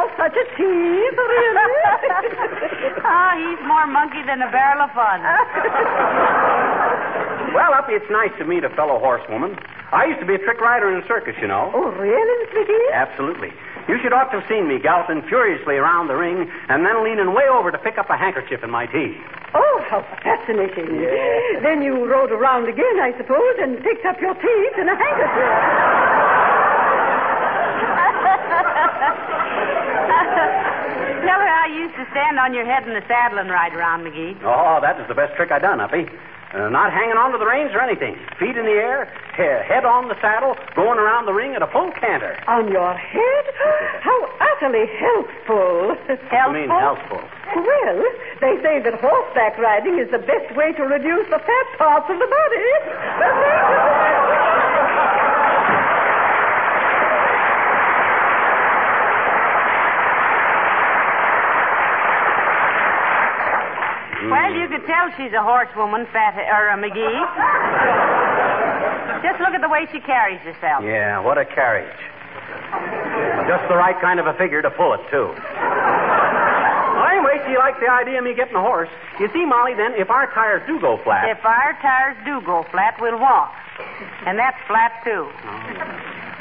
you're 0.00 0.16
such 0.16 0.32
a 0.32 0.44
tease, 0.56 1.16
really. 1.16 1.76
Oh, 3.04 3.30
he's 3.40 3.60
more 3.66 3.86
monkey 3.86 4.22
than 4.26 4.40
a 4.42 4.50
barrel 4.50 4.82
of 4.82 4.90
fun. 4.92 5.20
well, 7.54 7.72
Uppie, 7.72 7.96
it's 7.96 8.10
nice 8.10 8.32
to 8.38 8.44
meet 8.44 8.64
a 8.64 8.70
fellow 8.70 8.98
horsewoman. 8.98 9.56
I 9.92 10.04
used 10.06 10.20
to 10.20 10.26
be 10.26 10.34
a 10.34 10.38
trick 10.38 10.60
rider 10.60 10.90
in 10.94 11.02
a 11.02 11.06
circus, 11.08 11.34
you 11.40 11.48
know. 11.48 11.70
oh, 11.74 11.90
really, 11.98 12.46
Mr. 12.46 12.92
Absolutely. 12.94 13.50
You 13.88 13.98
should 14.02 14.12
ought 14.12 14.30
to 14.30 14.38
have 14.40 14.48
seen 14.48 14.68
me 14.68 14.78
galloping 14.78 15.22
furiously 15.28 15.74
around 15.74 16.06
the 16.06 16.14
ring 16.14 16.48
and 16.68 16.86
then 16.86 17.02
leaning 17.02 17.34
way 17.34 17.48
over 17.50 17.72
to 17.72 17.78
pick 17.78 17.98
up 17.98 18.08
a 18.08 18.16
handkerchief 18.16 18.62
in 18.62 18.70
my 18.70 18.86
teeth. 18.86 19.16
Oh, 19.52 19.82
how 19.90 20.02
fascinating. 20.22 20.86
Then 21.62 21.82
you 21.82 22.06
rode 22.06 22.30
around 22.30 22.68
again, 22.68 23.00
I 23.02 23.12
suppose, 23.18 23.56
and 23.58 23.82
picked 23.82 24.06
up 24.06 24.20
your 24.20 24.34
teeth 24.34 24.78
in 24.78 24.88
a 24.88 24.94
handkerchief. 24.94 25.50
Tell 31.26 31.38
her 31.38 31.48
how 31.50 31.59
you 31.59 31.59
used 31.74 31.94
to 31.96 32.06
stand 32.10 32.38
on 32.38 32.54
your 32.54 32.64
head 32.64 32.86
in 32.86 32.94
the 32.94 33.02
saddle 33.08 33.38
and 33.38 33.48
ride 33.50 33.74
around, 33.74 34.04
McGee. 34.04 34.36
Oh, 34.42 34.78
that 34.82 34.98
was 34.98 35.06
the 35.08 35.14
best 35.14 35.34
trick 35.36 35.50
I 35.50 35.58
done, 35.58 35.78
Uppie. 35.78 36.08
Uh, 36.50 36.66
not 36.68 36.90
hanging 36.90 37.14
on 37.14 37.30
to 37.30 37.38
the 37.38 37.46
reins 37.46 37.70
or 37.72 37.80
anything. 37.80 38.18
Feet 38.42 38.58
in 38.58 38.66
the 38.66 38.74
air, 38.74 39.06
he- 39.38 39.46
head 39.70 39.84
on 39.86 40.08
the 40.10 40.18
saddle, 40.20 40.58
going 40.74 40.98
around 40.98 41.26
the 41.26 41.32
ring 41.32 41.54
at 41.54 41.62
a 41.62 41.68
full 41.70 41.92
canter. 41.94 42.34
On 42.50 42.66
your 42.66 42.90
head? 42.94 43.44
How 44.02 44.18
utterly 44.58 44.90
healthful. 44.98 45.94
I 46.10 46.50
mean, 46.52 46.68
helpful? 46.68 47.22
Well, 47.54 48.02
they 48.42 48.58
say 48.66 48.82
that 48.82 48.98
horseback 48.98 49.58
riding 49.58 49.98
is 50.02 50.10
the 50.10 50.18
best 50.18 50.50
way 50.56 50.72
to 50.74 50.82
reduce 50.82 51.26
the 51.30 51.38
fat 51.38 51.66
parts 51.78 52.10
of 52.10 52.18
the 52.18 52.26
body. 52.26 52.66
Well, 64.30 64.54
you 64.54 64.68
could 64.70 64.86
tell 64.86 65.10
she's 65.18 65.34
a 65.34 65.42
horsewoman, 65.42 66.06
Fat 66.14 66.38
or 66.38 66.70
uh, 66.70 66.78
McGee. 66.78 67.20
Just 69.26 69.40
look 69.42 69.52
at 69.52 69.60
the 69.60 69.68
way 69.68 69.86
she 69.92 70.00
carries 70.00 70.40
herself. 70.40 70.84
Yeah, 70.84 71.18
what 71.20 71.36
a 71.36 71.44
carriage. 71.44 71.98
Just 73.50 73.66
the 73.68 73.74
right 73.76 73.98
kind 74.00 74.20
of 74.20 74.26
a 74.26 74.34
figure 74.34 74.62
to 74.62 74.70
pull 74.70 74.94
it, 74.94 75.02
too. 75.10 75.34
Well, 75.34 77.06
anyway, 77.10 77.42
she 77.44 77.50
she 77.50 77.58
likes 77.58 77.80
the 77.80 77.90
idea 77.90 78.18
of 78.18 78.24
me 78.24 78.32
getting 78.34 78.54
a 78.54 78.62
horse. 78.62 78.88
You 79.18 79.28
see, 79.34 79.44
Molly, 79.44 79.74
then, 79.74 79.94
if 79.98 80.08
our 80.08 80.30
tires 80.32 80.62
do 80.66 80.78
go 80.78 80.98
flat. 81.02 81.28
If 81.28 81.44
our 81.44 81.74
tires 81.82 82.16
do 82.24 82.40
go 82.46 82.62
flat, 82.70 82.94
we'll 83.00 83.18
walk. 83.18 83.52
And 84.24 84.38
that's 84.38 84.56
flat, 84.68 85.02
too. 85.02 85.26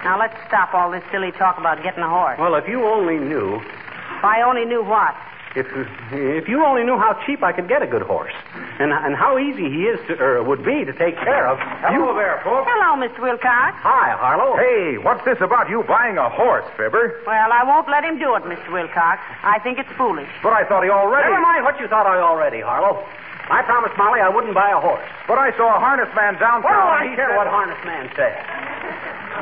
Now, 0.05 0.19
let's 0.19 0.37
stop 0.47 0.73
all 0.75 0.91
this 0.91 1.01
silly 1.11 1.31
talk 1.31 1.57
about 1.57 1.81
getting 1.81 2.03
a 2.03 2.09
horse. 2.09 2.37
Well, 2.37 2.53
if 2.55 2.67
you 2.67 2.85
only 2.85 3.17
knew. 3.17 3.55
If 3.57 4.23
I 4.23 4.43
only 4.45 4.65
knew 4.65 4.83
what. 4.83 5.15
If, 5.55 5.65
if 6.13 6.47
you 6.47 6.63
only 6.63 6.83
knew 6.85 6.97
how 6.97 7.17
cheap 7.25 7.41
I 7.41 7.51
could 7.51 7.67
get 7.67 7.81
a 7.81 7.87
good 7.89 8.03
horse, 8.05 8.33
and, 8.77 8.93
and 8.93 9.15
how 9.17 9.39
easy 9.41 9.65
he 9.65 9.89
is 9.89 9.97
to, 10.07 10.13
or 10.21 10.43
would 10.45 10.63
be 10.63 10.85
to 10.85 10.93
take 10.93 11.17
care 11.17 11.49
of. 11.49 11.57
Hello 11.89 12.13
there, 12.13 12.37
folks. 12.45 12.69
Hello, 12.69 12.93
Mr. 13.01 13.17
Wilcox. 13.17 13.73
Hi, 13.81 14.13
Harlow. 14.13 14.55
Hey, 14.61 15.01
what's 15.01 15.25
this 15.25 15.41
about 15.41 15.65
you 15.67 15.81
buying 15.89 16.17
a 16.21 16.29
horse, 16.29 16.65
Fibber? 16.77 17.17
Well, 17.25 17.49
I 17.51 17.63
won't 17.65 17.89
let 17.89 18.05
him 18.05 18.19
do 18.21 18.35
it, 18.37 18.43
Mr. 18.45 18.69
Wilcox. 18.71 19.21
I 19.41 19.57
think 19.65 19.79
it's 19.79 19.89
foolish. 19.97 20.29
But 20.45 20.53
I 20.53 20.65
thought 20.69 20.83
he 20.85 20.89
already. 20.93 21.27
Never 21.33 21.41
mind 21.41 21.65
what 21.65 21.79
you 21.81 21.87
thought 21.89 22.05
I 22.05 22.21
already, 22.21 22.61
Harlow. 22.61 23.01
I 23.49 23.63
promised 23.65 23.97
Molly 23.97 24.21
I 24.21 24.29
wouldn't 24.29 24.53
buy 24.53 24.69
a 24.69 24.77
horse. 24.79 25.09
But 25.27 25.39
I 25.41 25.49
saw 25.57 25.73
a 25.75 25.79
harness 25.81 26.13
man 26.13 26.37
downtown. 26.37 26.61
What 26.61 26.77
do 26.77 26.93
I 26.93 27.09
He 27.09 27.15
care 27.17 27.33
said- 27.33 27.37
what 27.41 27.47
harness 27.49 27.81
man 27.83 28.05
says? 28.13 28.37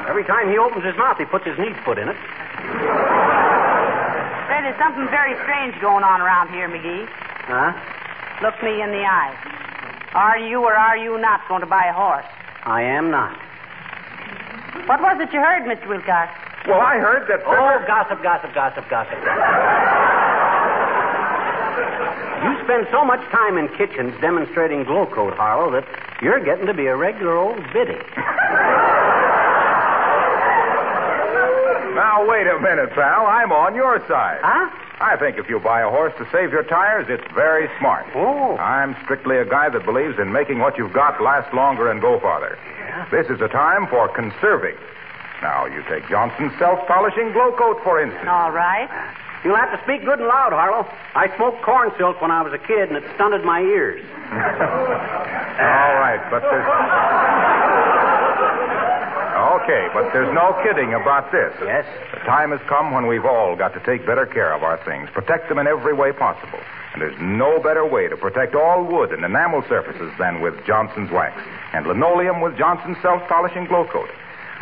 Every 0.07 0.23
time 0.23 0.47
he 0.49 0.57
opens 0.57 0.85
his 0.87 0.95
mouth, 0.95 1.17
he 1.19 1.25
puts 1.25 1.43
his 1.43 1.59
neat 1.59 1.75
foot 1.83 1.97
in 1.99 2.07
it. 2.07 2.15
Say, 4.67 4.73
there's 4.73 4.83
something 4.83 5.07
very 5.07 5.33
strange 5.43 5.79
going 5.79 6.03
on 6.03 6.19
around 6.19 6.49
here, 6.49 6.67
McGee. 6.67 7.07
Huh? 7.47 7.71
Look 8.43 8.61
me 8.61 8.81
in 8.81 8.91
the 8.91 8.99
eye. 8.99 9.31
Are 10.13 10.37
you 10.37 10.59
or 10.59 10.73
are 10.75 10.97
you 10.97 11.17
not 11.19 11.47
going 11.47 11.61
to 11.61 11.67
buy 11.67 11.85
a 11.85 11.93
horse? 11.93 12.25
I 12.65 12.81
am 12.81 13.09
not. 13.09 13.31
What 14.87 14.99
was 14.99 15.21
it 15.21 15.31
you 15.31 15.39
heard, 15.39 15.63
Mr. 15.63 15.87
Wilcox? 15.87 16.35
Well, 16.67 16.81
I 16.81 16.97
heard 16.99 17.29
that. 17.29 17.47
Oh, 17.47 17.79
gossip, 17.87 18.21
gossip, 18.21 18.53
gossip, 18.53 18.89
gossip, 18.89 19.15
gossip. 19.23 19.47
You 22.43 22.63
spend 22.65 22.87
so 22.91 23.05
much 23.05 23.23
time 23.31 23.57
in 23.57 23.69
kitchens 23.77 24.19
demonstrating 24.19 24.83
glo-coat, 24.83 25.35
Harlow, 25.35 25.71
that 25.71 25.87
you're 26.21 26.43
getting 26.43 26.65
to 26.65 26.73
be 26.73 26.87
a 26.87 26.95
regular 26.95 27.37
old 27.37 27.63
biddy. 27.71 27.95
Now, 31.97 32.29
wait 32.29 32.45
a 32.45 32.61
minute, 32.61 32.93
pal. 32.93 33.25
I'm 33.25 33.51
on 33.51 33.73
your 33.73 33.97
side. 34.07 34.37
Huh? 34.45 34.69
I 35.01 35.17
think 35.17 35.41
if 35.41 35.49
you 35.49 35.57
buy 35.57 35.81
a 35.81 35.89
horse 35.89 36.13
to 36.21 36.29
save 36.29 36.53
your 36.53 36.61
tires, 36.61 37.09
it's 37.09 37.25
very 37.33 37.65
smart. 37.81 38.05
Oh. 38.13 38.53
I'm 38.57 38.95
strictly 39.01 39.37
a 39.37 39.45
guy 39.45 39.69
that 39.69 39.83
believes 39.83 40.13
in 40.21 40.31
making 40.31 40.59
what 40.59 40.77
you've 40.77 40.93
got 40.93 41.17
last 41.21 41.49
longer 41.57 41.89
and 41.89 41.99
go 41.99 42.19
farther. 42.19 42.53
Yeah. 42.77 43.09
This 43.09 43.25
is 43.33 43.41
a 43.41 43.49
time 43.49 43.89
for 43.89 44.13
conserving. 44.13 44.77
Now, 45.41 45.65
you 45.65 45.81
take 45.89 46.07
Johnson's 46.07 46.53
self-polishing 46.61 47.33
glo-coat, 47.33 47.81
for 47.81 47.97
instance. 47.97 48.29
All 48.29 48.51
right. 48.51 48.85
You'll 49.43 49.57
have 49.57 49.73
to 49.73 49.81
speak 49.81 50.05
good 50.05 50.21
and 50.21 50.27
loud, 50.27 50.53
Harlow. 50.53 50.85
I 51.17 51.33
smoked 51.35 51.65
corn 51.65 51.89
silk 51.97 52.21
when 52.21 52.29
I 52.29 52.41
was 52.45 52.53
a 52.53 52.61
kid, 52.61 52.89
and 52.89 52.97
it 52.97 53.05
stunted 53.15 53.41
my 53.43 53.61
ears. 53.61 54.05
All 54.29 55.93
right, 55.97 56.21
but 56.29 56.45
there's. 56.45 57.56
Okay, 59.67 59.91
but 59.91 60.13
there's 60.15 60.31
no 60.31 60.55
kidding 60.63 60.93
about 60.95 61.27
this. 61.35 61.51
Yes? 61.59 61.83
The 62.15 62.23
time 62.23 62.55
has 62.55 62.63
come 62.71 62.95
when 62.95 63.05
we've 63.05 63.25
all 63.25 63.53
got 63.57 63.75
to 63.75 63.83
take 63.83 64.07
better 64.07 64.25
care 64.25 64.55
of 64.55 64.63
our 64.63 64.79
things, 64.87 65.09
protect 65.11 65.49
them 65.49 65.59
in 65.59 65.67
every 65.67 65.91
way 65.91 66.13
possible. 66.13 66.63
And 66.93 67.01
there's 67.01 67.19
no 67.19 67.59
better 67.59 67.83
way 67.83 68.07
to 68.07 68.15
protect 68.15 68.55
all 68.55 68.87
wood 68.87 69.11
and 69.11 69.25
enamel 69.25 69.67
surfaces 69.67 70.07
than 70.17 70.39
with 70.39 70.55
Johnson's 70.63 71.11
wax 71.11 71.35
and 71.73 71.85
linoleum 71.85 72.39
with 72.39 72.57
Johnson's 72.57 72.95
self-polishing 73.01 73.65
glo-coat. 73.67 74.07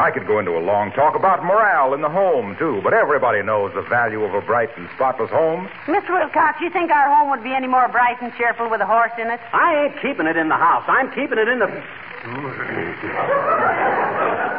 I 0.01 0.09
could 0.09 0.25
go 0.25 0.39
into 0.39 0.57
a 0.57 0.63
long 0.65 0.91
talk 0.97 1.13
about 1.13 1.45
morale 1.45 1.93
in 1.93 2.01
the 2.01 2.09
home, 2.09 2.57
too, 2.57 2.81
but 2.81 2.97
everybody 2.97 3.43
knows 3.43 3.77
the 3.77 3.85
value 3.85 4.24
of 4.24 4.33
a 4.33 4.41
bright 4.41 4.75
and 4.75 4.89
spotless 4.95 5.29
home. 5.29 5.69
Mr. 5.85 6.17
Wilcox, 6.17 6.57
you 6.62 6.71
think 6.71 6.89
our 6.89 7.13
home 7.13 7.29
would 7.29 7.43
be 7.43 7.53
any 7.53 7.67
more 7.67 7.88
bright 7.89 8.19
and 8.24 8.33
cheerful 8.33 8.71
with 8.71 8.81
a 8.81 8.89
horse 8.89 9.13
in 9.21 9.29
it? 9.29 9.39
I 9.53 9.85
ain't 9.85 10.01
keeping 10.01 10.25
it 10.25 10.35
in 10.35 10.50
the 10.50 10.57
house. 10.57 10.83
I'm 10.88 11.13
keeping 11.13 11.38
it 11.38 11.47
in 11.47 11.59
the. 11.62 11.69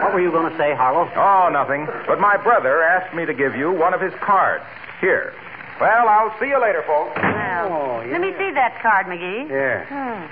what 0.07 0.15
were 0.15 0.21
you 0.23 0.31
going 0.31 0.47
to 0.51 0.57
say, 0.57 0.71
Harlow? 0.75 1.11
Oh, 1.19 1.51
nothing. 1.51 1.83
But 2.07 2.21
my 2.21 2.37
brother 2.37 2.81
asked 2.83 3.13
me 3.15 3.27
to 3.27 3.35
give 3.35 3.57
you 3.57 3.73
one 3.73 3.93
of 3.93 4.01
his 4.01 4.15
cards. 4.23 4.63
Here. 5.01 5.35
Well, 5.81 6.07
I'll 6.09 6.31
see 6.39 6.47
you 6.47 6.63
later, 6.63 6.85
folks. 6.87 7.19
Well, 7.19 7.67
Oh, 7.67 8.07
let 8.07 8.21
me 8.21 8.31
see 8.39 8.53
that 8.55 8.79
card, 8.81 9.07
McGee. 9.07 9.49
Here. 9.51 9.83
Hmm. 9.91 10.31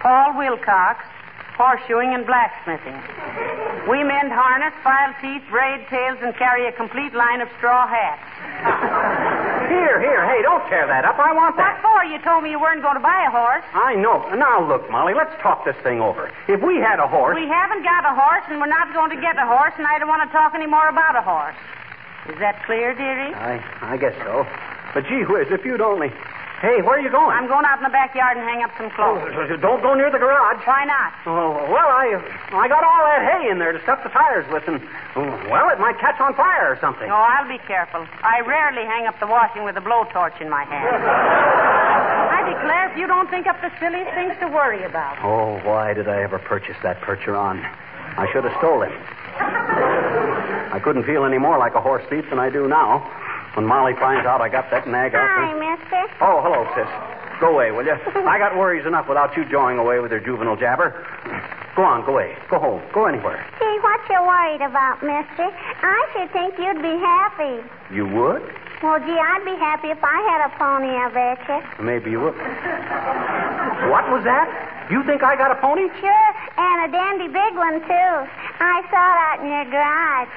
Paul 0.00 0.38
Wilcox, 0.38 1.02
horseshoeing 1.58 2.14
and 2.14 2.24
blacksmithing. 2.24 2.94
We 3.90 4.04
mend 4.04 4.30
harness, 4.30 4.72
file 4.84 5.12
teeth, 5.20 5.42
braid 5.50 5.84
tails, 5.90 6.18
and 6.22 6.30
carry 6.36 6.68
a 6.68 6.72
complete 6.72 7.12
line 7.12 7.40
of 7.40 7.48
straw 7.58 7.88
hats. 7.90 8.22
Here, 9.70 10.02
here. 10.02 10.26
Hey, 10.26 10.42
don't 10.42 10.66
tear 10.66 10.90
that 10.90 11.06
up. 11.06 11.14
I 11.22 11.30
want 11.30 11.54
that. 11.54 11.78
What 11.78 12.02
for? 12.02 12.04
You 12.10 12.18
told 12.26 12.42
me 12.42 12.50
you 12.50 12.58
weren't 12.58 12.82
going 12.82 12.98
to 12.98 13.06
buy 13.06 13.22
a 13.22 13.30
horse. 13.30 13.62
I 13.70 13.94
know. 13.94 14.18
Now, 14.34 14.66
look, 14.66 14.90
Molly, 14.90 15.14
let's 15.14 15.30
talk 15.40 15.64
this 15.64 15.78
thing 15.86 16.02
over. 16.02 16.26
If 16.50 16.58
we 16.58 16.82
had 16.82 16.98
a 16.98 17.06
horse. 17.06 17.38
We 17.38 17.46
haven't 17.46 17.86
got 17.86 18.02
a 18.02 18.10
horse, 18.10 18.42
and 18.50 18.58
we're 18.58 18.66
not 18.66 18.90
going 18.92 19.14
to 19.14 19.20
get 19.22 19.38
a 19.38 19.46
horse, 19.46 19.72
and 19.78 19.86
I 19.86 20.02
don't 20.02 20.10
want 20.10 20.26
to 20.26 20.32
talk 20.34 20.58
any 20.58 20.66
more 20.66 20.88
about 20.90 21.14
a 21.14 21.22
horse. 21.22 21.54
Is 22.28 22.38
that 22.42 22.66
clear, 22.66 22.98
dearie? 22.98 23.30
I, 23.32 23.62
I 23.80 23.96
guess 23.96 24.18
so. 24.26 24.42
But 24.92 25.06
gee 25.06 25.22
whiz, 25.22 25.46
if 25.54 25.64
you'd 25.64 25.80
only. 25.80 26.10
Hey, 26.60 26.84
where 26.84 27.00
are 27.00 27.04
you 27.04 27.08
going? 27.08 27.32
I'm 27.32 27.48
going 27.48 27.64
out 27.64 27.80
in 27.80 27.84
the 27.88 27.94
backyard 27.94 28.36
and 28.36 28.44
hang 28.44 28.60
up 28.60 28.68
some 28.76 28.92
clothes. 28.92 29.24
Oh, 29.32 29.56
don't 29.64 29.80
go 29.80 29.96
near 29.96 30.12
the 30.12 30.20
garage. 30.20 30.60
Why 30.68 30.84
not? 30.84 31.16
Oh, 31.24 31.56
well, 31.72 31.88
I 31.88 32.20
I 32.52 32.68
got 32.68 32.84
all 32.84 33.00
that 33.08 33.24
hay 33.24 33.48
in 33.48 33.56
there 33.56 33.72
to 33.72 33.80
stuff 33.80 34.04
the 34.04 34.12
tires 34.12 34.44
with, 34.52 34.68
and 34.68 34.76
well, 35.48 35.72
it 35.72 35.80
might 35.80 35.96
catch 35.96 36.20
on 36.20 36.36
fire 36.36 36.68
or 36.68 36.76
something. 36.76 37.08
Oh, 37.08 37.16
I'll 37.16 37.48
be 37.48 37.56
careful. 37.64 38.04
I 38.20 38.44
rarely 38.44 38.84
hang 38.84 39.08
up 39.08 39.16
the 39.20 39.26
washing 39.26 39.64
with 39.64 39.76
a 39.76 39.80
blowtorch 39.80 40.36
in 40.44 40.50
my 40.52 40.64
hand. 40.68 41.00
I 42.36 42.44
declare, 42.44 42.92
if 42.92 42.98
you 43.00 43.06
don't 43.06 43.30
think 43.32 43.46
up 43.46 43.56
the 43.64 43.72
silliest 43.80 44.12
things 44.12 44.36
to 44.44 44.48
worry 44.48 44.84
about. 44.84 45.16
Oh, 45.24 45.56
why 45.64 45.94
did 45.94 46.08
I 46.08 46.20
ever 46.22 46.38
purchase 46.38 46.76
that 46.82 47.00
Percheron? 47.00 47.64
I 48.20 48.28
should 48.32 48.44
have 48.44 48.52
stole 48.60 48.82
it. 48.82 48.92
I 49.40 50.78
couldn't 50.84 51.04
feel 51.04 51.24
any 51.24 51.38
more 51.38 51.56
like 51.56 51.74
a 51.74 51.80
horse 51.80 52.04
thief 52.10 52.28
than 52.28 52.38
I 52.38 52.50
do 52.50 52.68
now. 52.68 53.00
When 53.54 53.66
Molly 53.66 53.94
finds 53.98 54.26
out 54.26 54.40
I 54.40 54.48
got 54.48 54.70
that 54.70 54.86
nag 54.86 55.14
out 55.14 55.26
Hi, 55.26 55.50
there. 55.50 55.58
mister. 55.58 56.02
Oh, 56.22 56.38
hello, 56.42 56.62
sis. 56.78 56.86
Go 57.40 57.56
away, 57.56 57.72
will 57.72 57.84
you? 57.84 57.96
I 58.28 58.38
got 58.38 58.54
worries 58.56 58.86
enough 58.86 59.08
without 59.08 59.34
you 59.36 59.44
jawing 59.50 59.78
away 59.78 59.98
with 59.98 60.12
your 60.12 60.20
juvenile 60.20 60.56
jabber. 60.56 60.92
Go 61.74 61.82
on, 61.82 62.04
go 62.04 62.12
away. 62.12 62.36
Go 62.50 62.58
home. 62.60 62.82
Go 62.92 63.06
anywhere. 63.06 63.40
Gee, 63.58 63.78
what 63.82 64.00
you 64.10 64.20
worried 64.22 64.60
about, 64.62 65.02
mister? 65.02 65.48
I 65.82 65.98
should 66.12 66.30
think 66.32 66.54
you'd 66.60 66.82
be 66.82 66.94
happy. 67.00 67.64
You 67.90 68.06
would? 68.06 68.42
Well, 68.84 69.00
gee, 69.00 69.16
I'd 69.18 69.44
be 69.44 69.56
happy 69.60 69.88
if 69.88 70.00
I 70.04 70.18
had 70.30 70.40
a 70.46 70.50
pony, 70.56 70.92
I 70.96 71.08
bet 71.12 71.40
you. 71.48 71.84
Maybe 71.84 72.10
you 72.12 72.20
would. 72.20 72.36
What 73.90 74.08
was 74.12 74.22
that? 74.24 74.46
You 74.90 75.02
think 75.04 75.22
I 75.22 75.36
got 75.36 75.50
a 75.52 75.58
pony? 75.60 75.88
Sure, 76.00 76.28
and 76.56 76.88
a 76.88 76.92
dandy 76.92 77.28
big 77.28 77.54
one, 77.56 77.80
too. 77.84 78.12
I 78.60 78.82
saw 78.90 79.00
it 79.00 79.18
out 79.28 79.38
in 79.44 79.48
your 79.48 79.64
garage. 79.70 80.28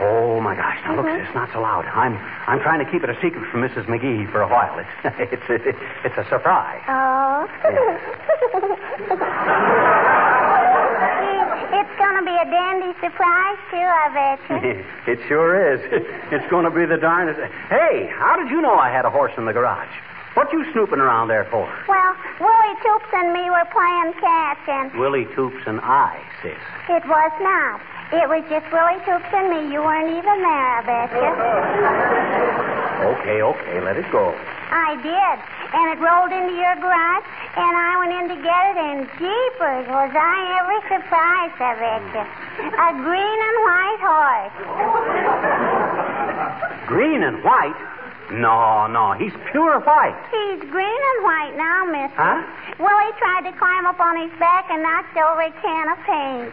Oh 0.00 0.40
my 0.40 0.56
gosh! 0.56 0.78
Now 0.84 0.96
look, 0.96 1.06
uh-huh. 1.06 1.24
sis, 1.26 1.34
not 1.34 1.50
so 1.52 1.60
loud. 1.60 1.84
I'm 1.86 2.16
I'm 2.50 2.58
trying 2.60 2.84
to 2.84 2.90
keep 2.90 3.04
it 3.04 3.10
a 3.10 3.14
secret 3.22 3.48
from 3.50 3.60
Mrs. 3.62 3.86
McGee 3.86 4.26
for 4.32 4.42
a 4.42 4.48
while. 4.48 4.76
It's 4.78 4.88
it's 5.32 5.48
a, 5.48 5.54
it's 6.04 6.18
a 6.18 6.24
surprise. 6.28 6.82
Oh. 6.88 7.46
Gee, 7.62 7.70
it's 11.78 11.94
going 11.98 12.16
to 12.18 12.24
be 12.26 12.34
a 12.34 12.44
dandy 12.50 12.92
surprise, 12.98 13.58
too, 13.70 13.78
I 13.78 14.08
bet 14.10 14.40
you. 14.50 14.82
it 15.12 15.20
sure 15.28 15.54
is. 15.74 15.80
It's 16.32 16.46
going 16.50 16.64
to 16.64 16.70
be 16.70 16.84
the 16.86 16.96
darnest. 16.98 17.38
Hey, 17.68 18.08
how 18.12 18.36
did 18.36 18.50
you 18.50 18.60
know 18.60 18.74
I 18.74 18.90
had 18.90 19.04
a 19.04 19.10
horse 19.10 19.32
in 19.38 19.44
the 19.46 19.52
garage? 19.52 19.88
What 20.34 20.52
you 20.52 20.64
snooping 20.72 20.98
around 20.98 21.28
there 21.28 21.44
for? 21.50 21.70
Well, 21.86 22.16
Willie 22.40 22.76
Toops 22.80 23.12
and 23.12 23.32
me 23.32 23.48
were 23.50 23.66
playing 23.70 24.14
catch, 24.18 24.66
and 24.66 24.92
Willie 24.98 25.26
Toops 25.36 25.62
and 25.66 25.80
I, 25.82 26.18
sis. 26.42 26.56
it 26.88 27.04
was 27.06 27.30
not. 27.40 27.80
It 28.12 28.28
was 28.28 28.44
just 28.52 28.68
Willie 28.68 29.00
Toops 29.08 29.32
and 29.32 29.48
me. 29.48 29.72
You 29.72 29.80
weren't 29.80 30.12
even 30.12 30.38
there, 30.44 30.72
I 30.76 30.84
bet 30.84 31.08
you. 31.16 31.32
Okay, 33.16 33.40
okay, 33.40 33.80
let 33.80 33.96
it 33.96 34.04
go. 34.12 34.36
I 34.70 35.00
did. 35.00 35.36
And 35.72 35.96
it 35.96 35.98
rolled 36.04 36.28
into 36.28 36.52
your 36.52 36.76
garage, 36.76 37.24
and 37.56 37.72
I 37.72 37.96
went 37.96 38.12
in 38.12 38.28
to 38.36 38.38
get 38.44 38.62
it, 38.72 38.76
and 38.76 39.08
jeepers, 39.16 39.88
was 39.88 40.12
I 40.12 40.60
ever 40.60 40.76
surprised, 40.92 41.56
I 41.56 41.72
bet 41.80 42.04
you. 42.12 42.24
A 42.68 42.92
green 43.00 43.38
and 43.48 43.56
white 43.64 44.00
horse. 44.04 44.52
Green 46.86 47.24
and 47.24 47.42
white? 47.42 47.80
No, 48.32 48.86
no, 48.86 49.12
he's 49.12 49.32
pure 49.50 49.80
white. 49.80 50.16
He's 50.32 50.60
green 50.70 50.88
and 50.88 51.24
white 51.24 51.52
now, 51.56 51.84
mister. 51.84 52.16
Huh? 52.16 52.40
Willie 52.78 53.12
tried 53.18 53.44
to 53.44 53.52
climb 53.58 53.84
up 53.84 54.00
on 54.00 54.16
his 54.16 54.32
back 54.38 54.70
and 54.70 54.82
knocked 54.82 55.16
over 55.16 55.42
a 55.42 55.52
can 55.60 55.88
of 55.92 55.98
paint. 56.08 56.48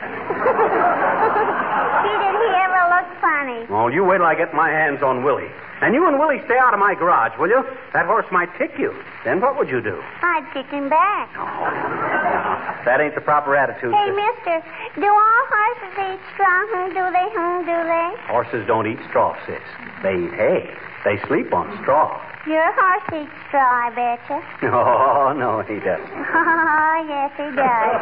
Gee, 2.04 2.18
did 2.18 2.36
he 2.36 2.50
ever 2.64 2.82
look 2.96 3.08
funny? 3.22 3.66
Well, 3.70 3.90
you 3.92 4.04
wait 4.04 4.18
till 4.18 4.26
I 4.28 4.36
get 4.36 4.54
my 4.54 4.70
hands 4.70 5.02
on 5.04 5.24
Willie. 5.24 5.50
And 5.82 5.96
you 5.96 6.08
and 6.08 6.20
Willie 6.20 6.42
stay 6.46 6.58
out 6.60 6.74
of 6.74 6.80
my 6.80 6.94
garage, 6.94 7.32
will 7.40 7.48
you? 7.48 7.64
That 7.94 8.06
horse 8.06 8.26
might 8.32 8.52
kick 8.58 8.78
you. 8.78 8.94
Then 9.24 9.40
what 9.40 9.58
would 9.58 9.70
you 9.70 9.80
do? 9.82 10.02
I'd 10.22 10.44
kick 10.54 10.68
him 10.68 10.90
back. 10.90 11.30
That 12.86 13.02
ain't 13.02 13.14
the 13.14 13.22
proper 13.22 13.56
attitude. 13.56 13.94
Hey, 13.94 14.08
sis. 14.08 14.16
mister, 14.16 14.64
do 15.02 15.06
all 15.08 15.44
horses 15.52 15.94
eat 16.00 16.20
straw? 16.34 16.48
Hmm, 16.72 16.88
do 16.96 17.04
they? 17.12 17.28
Hmm, 17.36 17.60
do 17.68 17.76
they? 17.86 18.10
Horses 18.32 18.66
don't 18.68 18.88
eat 18.88 18.98
straw, 19.10 19.36
sis. 19.46 19.60
They 20.02 20.16
eat 20.16 20.34
hay. 20.34 20.64
They 21.04 21.20
sleep 21.28 21.54
on 21.54 21.68
straw. 21.84 22.16
Your 22.48 22.72
horse 22.72 23.04
eats 23.28 23.36
straw, 23.48 23.68
I 23.68 23.92
betcha. 23.92 24.40
Oh, 24.74 25.34
no, 25.36 25.60
he 25.68 25.76
doesn't. 25.84 26.08
Oh, 26.24 27.06
yes, 27.08 27.32
he 27.36 27.44
does. 27.52 28.00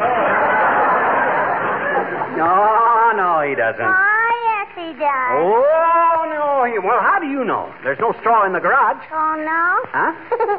No, 2.35 3.13
no, 3.15 3.41
he 3.47 3.55
doesn't. 3.55 3.79
Oh, 3.79 4.31
yes, 4.43 4.67
he 4.75 4.91
does. 4.99 5.37
Oh, 5.39 6.25
no, 6.27 6.65
he... 6.67 6.79
Well, 6.79 6.99
how 6.99 7.19
do 7.19 7.27
you 7.27 7.45
know? 7.45 7.71
There's 7.83 7.99
no 7.99 8.11
straw 8.19 8.45
in 8.45 8.53
the 8.53 8.59
garage. 8.59 8.99
Oh, 9.13 9.35
no? 9.39 9.85
Huh? 9.93 10.11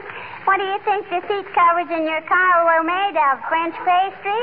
what 0.44 0.57
do 0.57 0.64
you 0.64 0.78
think 0.85 1.04
the 1.11 1.20
seat 1.28 1.46
covers 1.52 1.90
in 1.92 2.09
your 2.09 2.22
car 2.24 2.64
were 2.64 2.85
made 2.87 3.16
of? 3.18 3.42
French 3.50 3.76
pastry? 3.85 4.40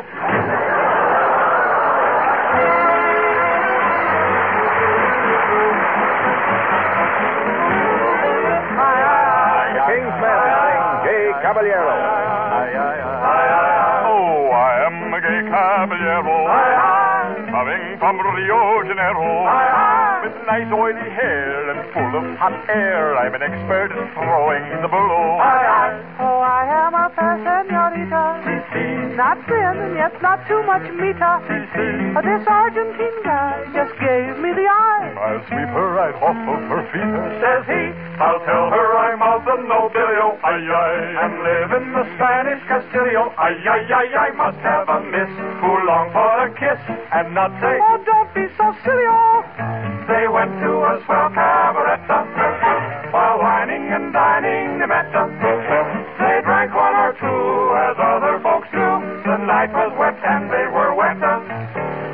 King 9.85 10.05
Smith 10.19 10.45
Caballero. 11.45 12.04
Coming 17.75 17.99
from 17.99 18.15
Rio 18.19 18.83
Janeiro, 18.88 19.43
with 20.23 20.35
nice 20.47 20.71
oily 20.71 21.09
hair 21.11 21.71
and 21.71 21.79
full 21.91 22.13
of 22.23 22.38
hot 22.39 22.55
air. 22.69 23.17
I'm 23.17 23.33
an 23.35 23.41
expert 23.43 23.91
in 23.91 24.07
throwing 24.15 24.63
the 24.81 24.88
below. 24.88 25.27
Oh, 26.23 26.39
I 26.39 26.63
am 26.71 26.93
a 26.95 27.11
senorita. 27.11 28.23
Not 29.15 29.38
thin 29.47 29.75
and 29.79 29.95
yet 29.95 30.21
not 30.21 30.47
too 30.47 30.61
much 30.63 30.83
meata. 30.91 31.39
Uh, 31.43 32.21
This 32.23 32.47
Argentine 32.47 33.19
guy 33.23 33.63
just 33.75 33.91
gave 33.99 34.39
me 34.39 34.51
the 34.55 34.67
eye. 34.67 35.11
I'll 35.19 35.39
sweep 35.47 35.71
her 35.71 35.89
right 35.95 36.15
off 36.15 36.35
of 36.35 36.61
her 36.71 36.83
feet, 36.91 37.11
says 37.43 37.63
he. 37.67 37.83
I'll 38.15 38.39
tell 38.47 38.65
her 38.71 38.88
I'm 38.95 39.21
of 39.21 39.43
the 39.43 39.58
nobilio, 39.67 40.39
ay 40.39 40.62
ay, 40.63 40.95
and 41.19 41.34
live 41.43 41.71
in 41.75 41.86
the 41.91 42.06
Spanish 42.15 42.63
Castillo, 42.63 43.34
ay 43.36 43.56
ay 43.60 43.84
ay. 43.91 44.08
I 44.15 44.30
must 44.32 44.60
have 44.63 44.88
a 44.88 44.99
miss 45.04 45.32
who 45.60 45.71
long 45.84 46.12
for 46.15 46.47
a 46.47 46.49
kiss 46.56 46.80
and 47.12 47.36
not 47.36 47.51
say. 47.60 47.75
Oh, 47.75 47.99
don't 48.08 48.32
be 48.32 48.47
so 48.56 48.71
silly, 48.88 49.08
oh. 49.12 49.43
They 50.08 50.32
went 50.32 50.54
to 50.63 50.71
a 50.71 50.93
swell 51.04 51.30
cabaretta 51.34 52.19
uh, 52.23 53.12
while 53.12 53.38
whining 53.41 53.89
and 53.91 54.13
dining 54.13 54.80
they 54.80 54.86
met 54.86 55.12
them. 55.12 55.34
They 55.36 56.38
drank 56.45 56.71
one 56.71 56.95
or 56.95 57.12
two 57.17 57.43
as 57.89 57.95
other 57.97 58.39
folks 58.39 58.69
do. 58.69 58.86
The 59.25 59.38
night 59.43 59.73
was 59.73 59.91
wet 59.97 60.15
and 60.23 60.45
they 60.54 60.67
were 60.69 60.93
wet. 60.93 61.17
Uh. 61.17 61.41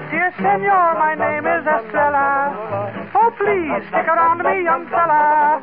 Dear 0.10 0.32
senor, 0.40 0.96
my 0.96 1.16
name 1.20 1.46
is 1.46 1.68
Estrella. 1.68 3.12
Oh, 3.42 3.50
please, 3.50 3.82
stick 3.90 4.06
around 4.06 4.38
me, 4.46 4.62
young 4.64 4.86
fella. 4.94 5.58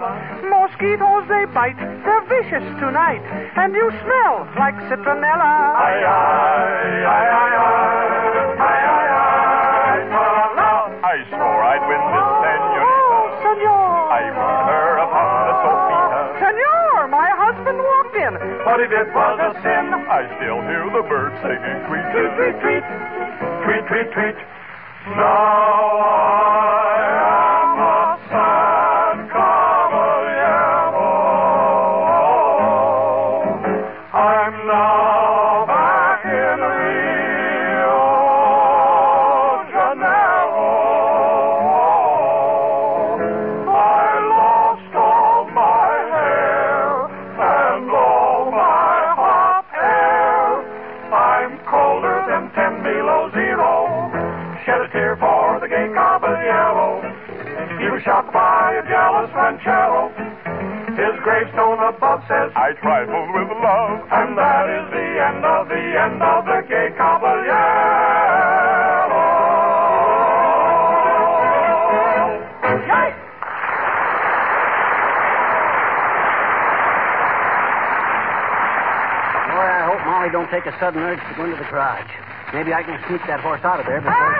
Mosquitoes, 0.50 1.24
they 1.30 1.46
bite. 1.54 1.78
They're 1.78 2.26
vicious 2.26 2.66
tonight. 2.82 3.22
And 3.54 3.70
you 3.74 3.86
smell 4.02 4.50
like 4.58 4.74
citronella. 4.90 5.78
Ay 5.78 6.02
ay 6.02 7.06
ay 7.06 7.26
ay 7.38 7.52
ay 7.54 7.78
ay 8.58 8.82
ay 8.82 9.06
ay. 9.14 9.98
la, 10.10 10.58
la. 10.58 10.72
I 11.06 11.16
swore 11.30 11.62
I'd 11.70 11.84
win 11.86 12.02
this 12.02 12.26
Oh, 12.26 12.42
senorita. 12.42 13.38
senor. 13.46 14.10
I 14.10 14.22
wrote 14.34 14.66
her 14.74 14.90
upon 15.06 15.28
the 15.46 15.54
sofita. 15.62 16.20
Senor, 16.42 16.98
my 17.14 17.30
husband 17.30 17.78
walked 17.78 18.16
in. 18.18 18.32
What 18.66 18.78
he 18.82 18.86
did 18.90 19.06
was 19.14 19.36
a 19.38 19.50
sin. 19.62 19.86
I 20.10 20.26
still 20.34 20.60
hear 20.66 20.82
the 20.90 21.04
birds 21.06 21.38
singing 21.46 21.78
tweet, 21.86 22.06
tweet, 22.10 22.32
tweet, 22.34 22.56
tweet, 22.58 22.84
tweet, 23.62 23.84
tweet, 23.86 24.08
tweet. 24.18 24.38
Now 25.14 25.22
I 26.02 26.77
jealous 59.56 59.64
ranchero. 59.64 60.12
His 60.98 61.14
gravestone 61.22 61.78
above 61.78 62.20
says, 62.28 62.50
I 62.56 62.72
trifled 62.82 63.30
with 63.32 63.48
love. 63.62 64.00
And 64.10 64.36
that 64.36 64.68
is 64.68 64.90
the 64.90 65.08
end 65.24 65.44
of 65.44 65.68
the 65.68 65.74
end 65.74 66.22
of 66.22 66.44
the 66.44 66.62
gay 66.68 66.90
caballero. 66.96 67.54
Yay! 72.88 73.10
Boy, 79.48 79.66
I 79.70 79.86
hope 79.86 80.00
Molly 80.06 80.30
don't 80.30 80.50
take 80.50 80.66
a 80.66 80.76
sudden 80.80 81.00
urge 81.02 81.20
to 81.20 81.34
go 81.36 81.44
into 81.44 81.56
the 81.56 81.64
garage. 81.70 82.10
Maybe 82.52 82.72
I 82.72 82.82
can 82.82 82.98
sneak 83.06 83.20
that 83.28 83.40
horse 83.40 83.60
out 83.62 83.78
of 83.78 83.86
there 83.86 84.00
before... 84.00 84.37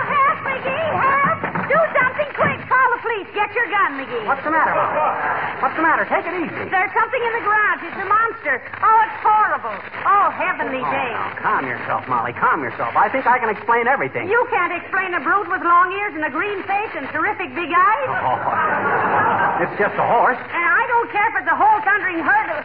police. 3.23 3.35
Get 3.35 3.51
your 3.55 3.67
gun, 3.67 3.99
McGee. 3.99 4.23
What's 4.25 4.43
the 4.43 4.51
matter, 4.51 4.71
Molly? 4.71 5.59
What's 5.61 5.75
the 5.75 5.83
matter? 5.83 6.03
Take 6.07 6.23
it 6.25 6.35
easy. 6.39 6.69
There's 6.71 6.91
something 6.95 7.19
in 7.21 7.31
the 7.35 7.43
garage. 7.43 7.81
It's 7.83 7.99
a 7.99 8.07
monster. 8.07 8.55
Oh, 8.79 8.97
it's 9.03 9.19
horrible. 9.19 9.75
Oh, 10.07 10.27
heavenly 10.31 10.79
Oh, 10.79 10.91
days. 10.91 11.15
now, 11.19 11.35
calm 11.43 11.67
yourself, 11.67 12.07
Molly. 12.07 12.33
Calm 12.33 12.63
yourself. 12.63 12.95
I 12.95 13.09
think 13.09 13.27
I 13.27 13.39
can 13.39 13.49
explain 13.49 13.87
everything. 13.87 14.27
You 14.29 14.39
can't 14.49 14.71
explain 14.73 15.13
a 15.13 15.19
brute 15.21 15.49
with 15.51 15.61
long 15.63 15.91
ears 15.91 16.13
and 16.15 16.23
a 16.23 16.31
green 16.31 16.63
face 16.63 16.91
and 16.95 17.07
terrific 17.11 17.51
big 17.55 17.71
eyes. 17.71 18.07
Oh, 18.23 19.63
it's 19.67 19.75
just 19.79 19.95
a 19.99 20.05
horse. 20.07 20.39
And 20.39 20.63
I 20.63 20.83
don't 20.87 21.09
care 21.11 21.27
if 21.27 21.35
it's 21.43 21.51
a 21.51 21.57
whole 21.57 21.79
thundering 21.83 22.19
herd 22.23 22.49
of... 22.55 22.63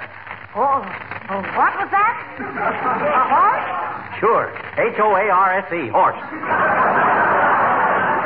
Oh, 0.54 0.86
oh, 1.34 1.42
what 1.58 1.74
was 1.82 1.90
that? 1.90 2.14
A 2.38 3.24
horse? 3.26 3.66
Sure. 4.22 4.46
H 4.78 4.94
O 5.02 5.10
A 5.18 5.26
R 5.26 5.58
S 5.58 5.66
E. 5.74 5.88
Horse. 5.90 6.14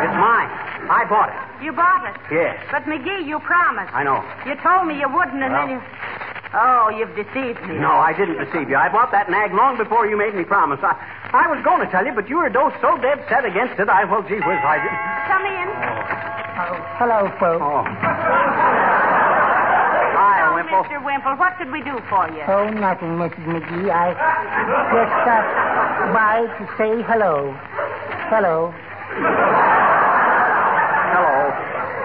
It's 0.05 0.17
mine. 0.21 0.51
I 0.93 1.07
bought 1.09 1.31
it. 1.33 1.48
You 1.63 1.73
bought 1.73 2.07
it. 2.09 2.17
Yes. 2.31 2.57
But, 2.71 2.85
McGee, 2.85 3.27
you 3.27 3.39
promised. 3.41 3.93
I 3.95 4.05
know. 4.05 4.23
You 4.47 4.55
told 4.63 4.87
me 4.87 4.99
you 4.99 5.09
wouldn't, 5.11 5.43
and 5.43 5.53
then 5.55 5.71
you... 5.71 5.81
Oh, 6.55 6.89
you've 6.89 7.13
deceived 7.13 7.61
me. 7.69 7.77
No, 7.77 7.93
I 8.01 8.17
didn't 8.17 8.39
deceive 8.41 8.71
you. 8.71 8.77
I 8.77 8.89
bought 8.89 9.13
that 9.13 9.29
nag 9.29 9.53
long 9.53 9.77
before 9.77 10.07
you 10.09 10.17
made 10.17 10.35
me 10.35 10.45
promise. 10.45 10.81
I, 10.81 10.97
I 11.37 11.45
was 11.51 11.61
going 11.63 11.85
to 11.85 11.91
tell 11.93 12.07
you, 12.07 12.15
but 12.17 12.25
you 12.31 12.39
were 12.41 12.49
so 12.49 12.73
so 12.81 12.97
dead 13.05 13.21
set 13.29 13.45
against 13.45 13.77
it. 13.79 13.89
I 13.91 14.05
well, 14.09 14.23
gee 14.25 14.41
whiz, 14.41 14.57
I 14.65 14.81
did. 14.81 14.97
Come 15.29 15.45
in. 15.45 15.69
Oh. 15.69 16.81
Hello, 16.97 17.29
folks. 17.37 17.61
Oh. 17.61 17.85
Hi, 20.17 20.49
Oh, 20.49 20.57
Wimple. 20.57 20.89
Mr. 20.89 21.05
Wimple, 21.05 21.37
what 21.39 21.53
could 21.59 21.71
we 21.71 21.83
do 21.85 22.01
for 22.09 22.25
you? 22.33 22.43
Oh, 22.49 22.71
nothing, 22.73 23.21
Mrs. 23.21 23.45
McGee. 23.45 23.93
I 23.93 24.17
just 24.89 25.13
stopped 25.21 25.53
by 26.17 26.49
to 26.49 26.65
say 26.81 27.03
hello. 27.05 27.53
Hello. 28.33 28.73
Hello. 28.73 29.78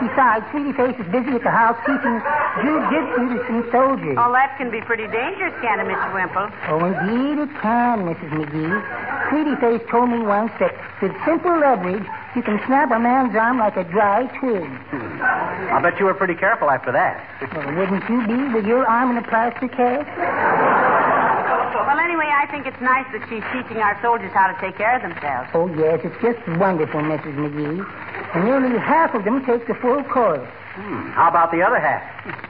Besides, 0.03 0.43
Sweetie 0.51 0.75
Face 0.75 0.99
is 0.99 1.07
busy 1.15 1.31
at 1.31 1.43
the 1.47 1.53
house 1.55 1.79
teaching 1.87 2.19
jujitsu 2.59 3.23
to 3.31 3.39
some 3.47 3.63
soldiers. 3.71 4.19
Oh, 4.19 4.35
that 4.35 4.51
can 4.59 4.67
be 4.69 4.81
pretty 4.81 5.07
dangerous, 5.07 5.55
can't 5.63 5.79
it, 5.79 5.87
Mr. 5.87 6.11
Wimple? 6.11 6.51
Oh, 6.67 6.83
indeed 6.83 7.39
it 7.39 7.47
can, 7.63 8.03
Mrs. 8.03 8.27
McGee. 8.35 8.75
Sweetie 9.31 9.55
Face 9.63 9.79
told 9.89 10.09
me 10.11 10.19
once 10.19 10.51
that 10.59 10.75
with 11.01 11.15
simple 11.23 11.55
leverage, 11.55 12.03
you 12.35 12.43
can 12.43 12.59
snap 12.67 12.91
a 12.91 12.99
man's 12.99 13.33
arm 13.33 13.59
like 13.59 13.77
a 13.77 13.85
dry 13.85 14.27
twig. 14.43 14.67
I 14.91 15.79
bet 15.81 15.97
you 15.99 16.05
were 16.05 16.13
pretty 16.13 16.35
careful 16.35 16.69
after 16.69 16.91
that. 16.91 17.23
Well, 17.55 17.71
wouldn't 17.71 18.03
you 18.09 18.27
be 18.27 18.53
with 18.53 18.65
your 18.65 18.85
arm 18.85 19.11
in 19.15 19.23
a 19.23 19.25
plaster 19.25 19.69
cast? 19.69 20.03
Well, 21.85 21.99
anyway, 21.99 22.29
I 22.31 22.47
think 22.47 22.65
it's 22.65 22.79
nice 22.81 23.05
that 23.11 23.21
she's 23.27 23.43
teaching 23.51 23.81
our 23.83 23.99
soldiers 24.01 24.31
how 24.31 24.47
to 24.47 24.55
take 24.61 24.77
care 24.77 24.95
of 24.95 25.01
themselves. 25.03 25.49
Oh, 25.53 25.67
yes, 25.75 25.99
it's 26.03 26.15
just 26.23 26.39
wonderful, 26.57 27.01
Mrs. 27.01 27.35
McGee. 27.35 27.83
And 28.33 28.45
nearly 28.45 28.77
half 28.79 29.13
of 29.13 29.23
them 29.25 29.45
take 29.45 29.67
the 29.67 29.75
full 29.75 30.03
course. 30.03 30.47
Hmm. 30.75 31.11
How 31.11 31.29
about 31.29 31.51
the 31.51 31.61
other 31.61 31.79
half? 31.79 32.03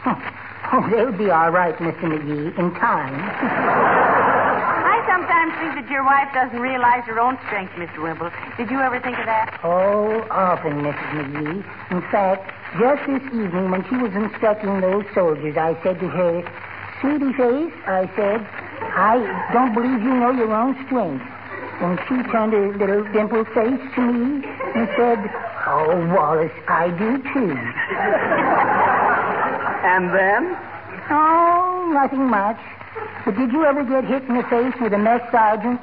Oh, 0.72 0.80
they'll 0.90 1.12
be 1.12 1.30
all 1.30 1.52
right, 1.52 1.76
Mr. 1.78 2.08
McGee, 2.08 2.58
in 2.58 2.72
time. 2.80 3.14
I 3.20 5.04
sometimes 5.06 5.54
think 5.60 5.76
that 5.76 5.92
your 5.92 6.04
wife 6.04 6.34
doesn't 6.34 6.58
realize 6.58 7.04
her 7.04 7.20
own 7.20 7.38
strength, 7.46 7.74
Mr. 7.74 8.02
Wimple. 8.02 8.32
Did 8.58 8.72
you 8.72 8.80
ever 8.80 8.98
think 9.02 9.20
of 9.20 9.26
that? 9.28 9.60
Oh, 9.62 10.26
often, 10.32 10.82
Mrs. 10.82 11.10
McGee. 11.14 11.62
In 11.92 12.02
fact, 12.10 12.50
just 12.80 13.06
this 13.06 13.22
evening 13.36 13.70
when 13.70 13.84
she 13.90 13.98
was 13.98 14.16
instructing 14.16 14.80
those 14.82 15.06
soldiers, 15.14 15.58
I 15.58 15.76
said 15.84 16.00
to 16.00 16.08
her, 16.08 16.42
Sweetie 17.02 17.34
Face, 17.36 17.74
I 17.86 18.10
said, 18.16 18.42
I 18.96 19.50
don't 19.54 19.74
believe 19.74 20.02
you 20.02 20.14
know 20.14 20.32
your 20.32 20.54
own 20.54 20.76
strength. 20.86 21.24
And 21.82 22.00
she 22.08 22.16
turned 22.32 22.54
her 22.54 22.76
little 22.78 23.04
dimpled 23.12 23.48
face 23.48 23.82
to 23.96 24.02
me 24.02 24.46
and 24.76 24.88
said, 24.96 25.20
Oh, 25.66 26.14
Wallace, 26.16 26.52
I 26.68 26.90
do 26.92 27.18
too. 27.34 27.58
And 29.84 30.14
then? 30.14 30.58
Oh, 31.10 31.92
nothing, 31.94 31.94
nothing 31.94 32.30
much. 32.30 32.60
But 33.26 33.36
did 33.38 33.52
you 33.52 33.66
ever 33.66 33.84
get 33.84 34.06
hit 34.06 34.24
in 34.24 34.36
the 34.36 34.44
face 34.44 34.74
with 34.82 34.94
a 34.94 34.98
mess 34.98 35.22
sergeant? 35.32 35.80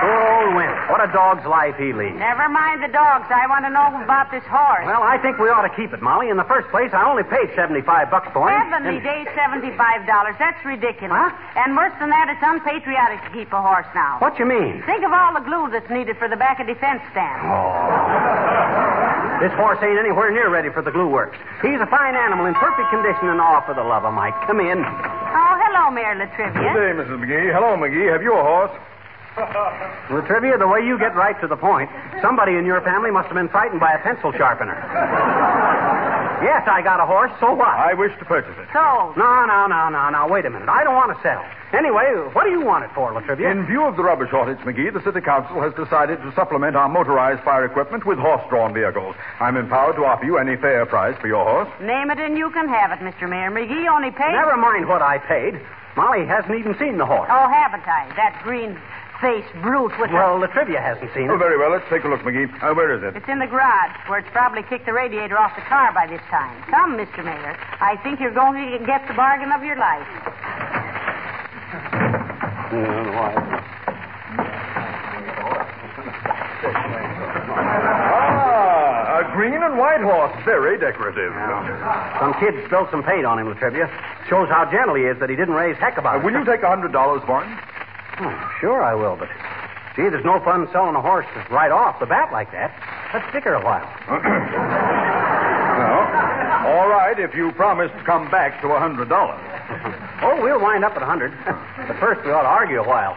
Poor 0.00 0.20
old 0.28 0.54
Wimp. 0.56 0.89
What 1.00 1.08
a 1.08 1.16
dog's 1.16 1.48
life 1.48 1.80
he 1.80 1.96
leads. 1.96 2.20
Never 2.20 2.44
mind 2.52 2.84
the 2.84 2.92
dogs. 2.92 3.24
I 3.32 3.48
want 3.48 3.64
to 3.64 3.72
know 3.72 3.88
about 4.04 4.28
this 4.28 4.44
horse. 4.44 4.84
Well, 4.84 5.00
I 5.00 5.16
think 5.16 5.40
we 5.40 5.48
ought 5.48 5.64
to 5.64 5.72
keep 5.72 5.96
it, 5.96 6.04
Molly. 6.04 6.28
In 6.28 6.36
the 6.36 6.44
first 6.44 6.68
place, 6.68 6.92
I 6.92 7.08
only 7.08 7.24
paid 7.24 7.48
75 7.56 7.88
bucks 8.12 8.28
for 8.36 8.52
him. 8.52 8.60
Heavenly 8.68 9.00
And- 9.00 9.08
days, 9.08 9.24
seventy-five 9.32 10.04
dollars. 10.04 10.36
That's 10.36 10.60
ridiculous. 10.60 11.16
Huh? 11.16 11.32
And 11.56 11.72
worse 11.72 11.96
than 11.96 12.12
that, 12.12 12.28
it's 12.28 12.44
unpatriotic 12.44 13.24
to 13.24 13.30
keep 13.32 13.48
a 13.48 13.62
horse 13.64 13.88
now. 13.96 14.20
What 14.20 14.36
you 14.36 14.44
mean? 14.44 14.84
Think 14.84 15.00
of 15.00 15.08
all 15.16 15.32
the 15.32 15.40
glue 15.40 15.72
that's 15.72 15.88
needed 15.88 16.18
for 16.20 16.28
the 16.28 16.36
back 16.36 16.60
of 16.60 16.68
defense 16.68 17.00
stand. 17.16 17.48
Oh. 17.48 19.40
This 19.40 19.56
horse 19.56 19.80
ain't 19.80 19.96
anywhere 19.96 20.28
near 20.30 20.52
ready 20.52 20.68
for 20.68 20.82
the 20.84 20.92
glue 20.92 21.08
works. 21.08 21.38
He's 21.64 21.80
a 21.80 21.88
fine 21.88 22.12
animal 22.12 22.44
in 22.44 22.52
perfect 22.60 22.92
condition 22.92 23.32
and 23.32 23.40
all 23.40 23.64
for 23.64 23.72
the 23.72 23.80
love 23.88 24.04
of 24.04 24.12
Mike. 24.12 24.36
Come 24.44 24.60
in. 24.60 24.84
Oh, 24.84 25.52
hello, 25.64 25.88
Mayor 25.96 26.12
La 26.20 26.28
Trivia. 26.36 26.60
Good 26.60 26.76
day, 26.76 26.92
Mrs. 26.92 27.16
McGee. 27.24 27.48
Hello, 27.56 27.72
McGee. 27.80 28.12
Have 28.12 28.20
you 28.20 28.36
a 28.36 28.42
horse? 28.44 28.76
La 29.36 30.20
Trivia, 30.26 30.58
the 30.58 30.66
way 30.68 30.80
you 30.84 30.98
get 30.98 31.14
right 31.14 31.38
to 31.40 31.46
the 31.46 31.56
point, 31.56 31.88
somebody 32.20 32.56
in 32.56 32.66
your 32.66 32.80
family 32.82 33.10
must 33.10 33.26
have 33.28 33.36
been 33.36 33.48
frightened 33.48 33.80
by 33.80 33.92
a 33.92 33.98
pencil 34.02 34.32
sharpener. 34.32 34.74
yes, 36.42 36.66
I 36.66 36.82
got 36.82 36.98
a 37.00 37.06
horse. 37.06 37.30
So 37.38 37.54
what? 37.54 37.68
I 37.68 37.94
wish 37.94 38.10
to 38.18 38.24
purchase 38.24 38.54
it. 38.58 38.66
So, 38.72 39.14
No, 39.16 39.46
no, 39.46 39.66
no, 39.66 39.88
no, 39.88 40.10
no. 40.10 40.26
Wait 40.26 40.44
a 40.46 40.50
minute. 40.50 40.68
I 40.68 40.82
don't 40.84 40.94
want 40.96 41.16
to 41.16 41.22
sell. 41.22 41.44
Anyway, 41.72 42.10
what 42.34 42.42
do 42.44 42.50
you 42.50 42.60
want 42.60 42.84
it 42.84 42.90
for, 42.92 43.12
La 43.12 43.20
Trivia? 43.20 43.50
In 43.50 43.64
view 43.66 43.84
of 43.84 43.96
the 43.96 44.02
rubber 44.02 44.26
shortage, 44.28 44.58
McGee, 44.66 44.92
the 44.92 45.02
City 45.04 45.20
Council 45.20 45.62
has 45.62 45.72
decided 45.74 46.20
to 46.22 46.34
supplement 46.34 46.74
our 46.74 46.88
motorized 46.88 47.42
fire 47.44 47.64
equipment 47.64 48.04
with 48.04 48.18
horse-drawn 48.18 48.74
vehicles. 48.74 49.14
I'm 49.38 49.56
empowered 49.56 49.94
to 49.96 50.04
offer 50.04 50.24
you 50.24 50.38
any 50.38 50.56
fair 50.56 50.84
price 50.86 51.16
for 51.20 51.28
your 51.28 51.44
horse. 51.44 51.68
name 51.80 52.10
it 52.10 52.18
and 52.18 52.36
you 52.36 52.50
can 52.50 52.68
have 52.68 52.90
it, 52.90 52.98
Mr. 52.98 53.30
Mayor. 53.30 53.50
McGee 53.52 53.86
only 53.88 54.10
paid. 54.10 54.32
Never 54.32 54.56
mind 54.56 54.88
what 54.88 55.02
I 55.02 55.18
paid. 55.18 55.60
Molly 55.96 56.26
hasn't 56.26 56.54
even 56.58 56.76
seen 56.78 56.98
the 56.98 57.06
horse. 57.06 57.28
Oh, 57.30 57.48
haven't 57.48 57.86
I? 57.86 58.10
That 58.16 58.42
green-faced 59.20 59.52
brute 59.62 59.92
with 60.00 60.10
Well, 60.10 60.38
La 60.40 60.46
Trivia 60.46 60.80
hasn't 60.80 61.12
seen 61.14 61.24
it. 61.24 61.30
Oh, 61.30 61.36
very 61.36 61.58
well. 61.58 61.70
Let's 61.70 61.84
take 61.90 62.04
a 62.04 62.08
look, 62.08 62.20
McGee. 62.20 62.48
Uh, 62.62 62.74
where 62.74 62.92
is 62.96 63.02
it? 63.02 63.16
It's 63.16 63.28
in 63.28 63.38
the 63.38 63.46
garage, 63.46 63.92
where 64.08 64.18
it's 64.18 64.28
probably 64.32 64.62
kicked 64.62 64.86
the 64.86 64.92
radiator 64.92 65.38
off 65.38 65.54
the 65.56 65.62
car 65.62 65.92
by 65.92 66.06
this 66.06 66.20
time. 66.30 66.62
Come, 66.70 66.96
Mr. 66.96 67.24
Mayor. 67.24 67.56
I 67.80 67.96
think 68.02 68.20
you're 68.20 68.34
going 68.34 68.78
to 68.78 68.84
get 68.86 69.06
the 69.08 69.14
bargain 69.14 69.52
of 69.52 69.62
your 69.62 69.76
life. 69.76 70.06
Ah, 77.82 79.20
a 79.20 79.32
green 79.34 79.54
and 79.62 79.78
white 79.78 80.00
horse. 80.00 80.32
Very 80.44 80.78
decorative. 80.78 81.32
Some 82.20 82.34
kid 82.38 82.54
spilled 82.66 82.88
some 82.90 83.02
paint 83.02 83.24
on 83.26 83.38
him, 83.38 83.48
La 83.48 83.54
Trivia. 83.54 83.88
Shows 84.28 84.48
how 84.48 84.68
gentle 84.70 84.94
he 84.94 85.02
is 85.04 85.18
that 85.18 85.30
he 85.30 85.36
didn't 85.36 85.54
raise 85.54 85.76
heck 85.76 85.96
Uh, 85.96 86.00
about 86.00 86.16
it. 86.20 86.24
will 86.24 86.32
you 86.32 86.44
take 86.44 86.62
a 86.62 86.66
$100 86.70 87.26
for 87.26 87.42
him? 87.42 87.58
Oh, 88.20 88.50
sure, 88.60 88.82
I 88.82 88.94
will, 88.94 89.16
but 89.16 89.28
gee, 89.96 90.08
there's 90.08 90.24
no 90.24 90.40
fun 90.44 90.68
selling 90.72 90.94
a 90.94 91.00
horse 91.00 91.26
right 91.50 91.70
off 91.72 91.98
the 92.00 92.06
bat 92.06 92.30
like 92.32 92.52
that. 92.52 92.70
Let's 93.14 93.26
stick 93.30 93.44
her 93.44 93.54
a 93.54 93.64
while. 93.64 93.88
No. 95.80 95.96
All 96.76 96.88
right, 96.90 97.18
if 97.18 97.34
you 97.34 97.52
promise 97.52 97.90
to 97.96 98.04
come 98.04 98.30
back 98.30 98.60
to 98.60 98.68
a 98.68 98.78
$100. 98.80 99.08
Oh, 100.20 100.36
we'll 100.42 100.60
wind 100.60 100.84
up 100.84 100.92
at 100.96 101.00
a 101.02 101.06
hundred. 101.06 101.32
but 101.88 101.96
first, 101.96 102.20
we 102.26 102.30
ought 102.30 102.42
to 102.44 102.52
argue 102.52 102.76
a 102.78 102.86
while. 102.86 103.16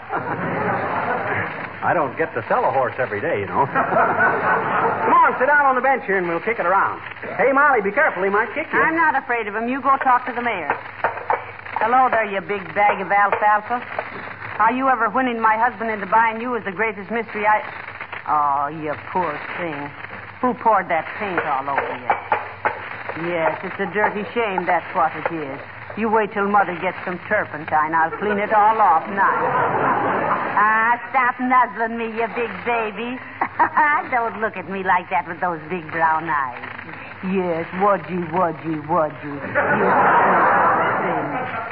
I 1.84 1.92
don't 1.94 2.16
get 2.18 2.32
to 2.34 2.40
sell 2.48 2.64
a 2.64 2.72
horse 2.72 2.96
every 2.98 3.20
day, 3.20 3.42
you 3.42 3.46
know. 3.46 3.68
Come 3.68 5.12
on, 5.12 5.36
sit 5.36 5.52
down 5.52 5.66
on 5.68 5.76
the 5.76 5.82
bench 5.84 6.06
here 6.08 6.16
and 6.18 6.30
we'll 6.32 6.40
kick 6.40 6.60
it 6.60 6.66
around. 6.66 7.02
Hey, 7.36 7.52
Molly, 7.52 7.82
be 7.84 7.92
careful. 7.92 8.24
He 8.24 8.30
might 8.32 8.56
kick 8.56 8.72
you. 8.72 8.80
I'm 8.80 8.96
not 8.96 9.20
afraid 9.20 9.48
of 9.52 9.56
him. 9.56 9.68
You 9.68 9.82
go 9.82 9.98
talk 10.00 10.26
to 10.28 10.32
the 10.32 10.42
mayor. 10.42 10.72
Hello 11.84 12.08
there, 12.08 12.24
you 12.24 12.40
big 12.40 12.64
bag 12.74 13.02
of 13.04 13.12
alfalfa. 13.12 13.84
How 14.64 14.72
you 14.72 14.88
ever 14.88 15.10
winning 15.10 15.42
my 15.44 15.60
husband 15.60 15.92
into 15.92 16.08
buying 16.08 16.40
you 16.40 16.56
is 16.56 16.64
the 16.64 16.72
greatest 16.72 17.12
mystery 17.12 17.44
I. 17.44 17.60
Oh, 18.24 18.72
you 18.72 18.96
poor 19.12 19.36
thing. 19.60 19.92
Who 20.40 20.56
poured 20.56 20.88
that 20.88 21.04
paint 21.20 21.44
all 21.44 21.68
over 21.68 21.96
you? 22.00 23.28
Yes, 23.28 23.60
it's 23.60 23.76
a 23.84 23.92
dirty 23.92 24.24
shame, 24.32 24.64
that's 24.64 24.88
what 24.96 25.12
it 25.20 25.28
is. 25.36 25.60
You 26.00 26.08
wait 26.08 26.32
till 26.32 26.48
Mother 26.48 26.80
gets 26.80 26.96
some 27.04 27.20
turpentine. 27.28 27.92
I'll 27.92 28.16
clean 28.16 28.40
it 28.40 28.56
all 28.56 28.80
off 28.80 29.04
now. 29.12 29.36
Ah, 30.56 30.96
stop 31.12 31.36
nuzzling 31.44 32.00
me, 32.00 32.16
you 32.16 32.24
big 32.32 32.56
baby. 32.64 33.20
Don't 34.16 34.40
look 34.40 34.56
at 34.56 34.72
me 34.72 34.88
like 34.88 35.12
that 35.12 35.28
with 35.28 35.44
those 35.44 35.60
big 35.68 35.84
brown 35.92 36.32
eyes. 36.32 36.64
Yes, 37.36 37.68
wudgy, 37.84 38.24
wudgy, 38.32 38.80
wudgy. 38.88 39.36
Thing. 39.44 40.53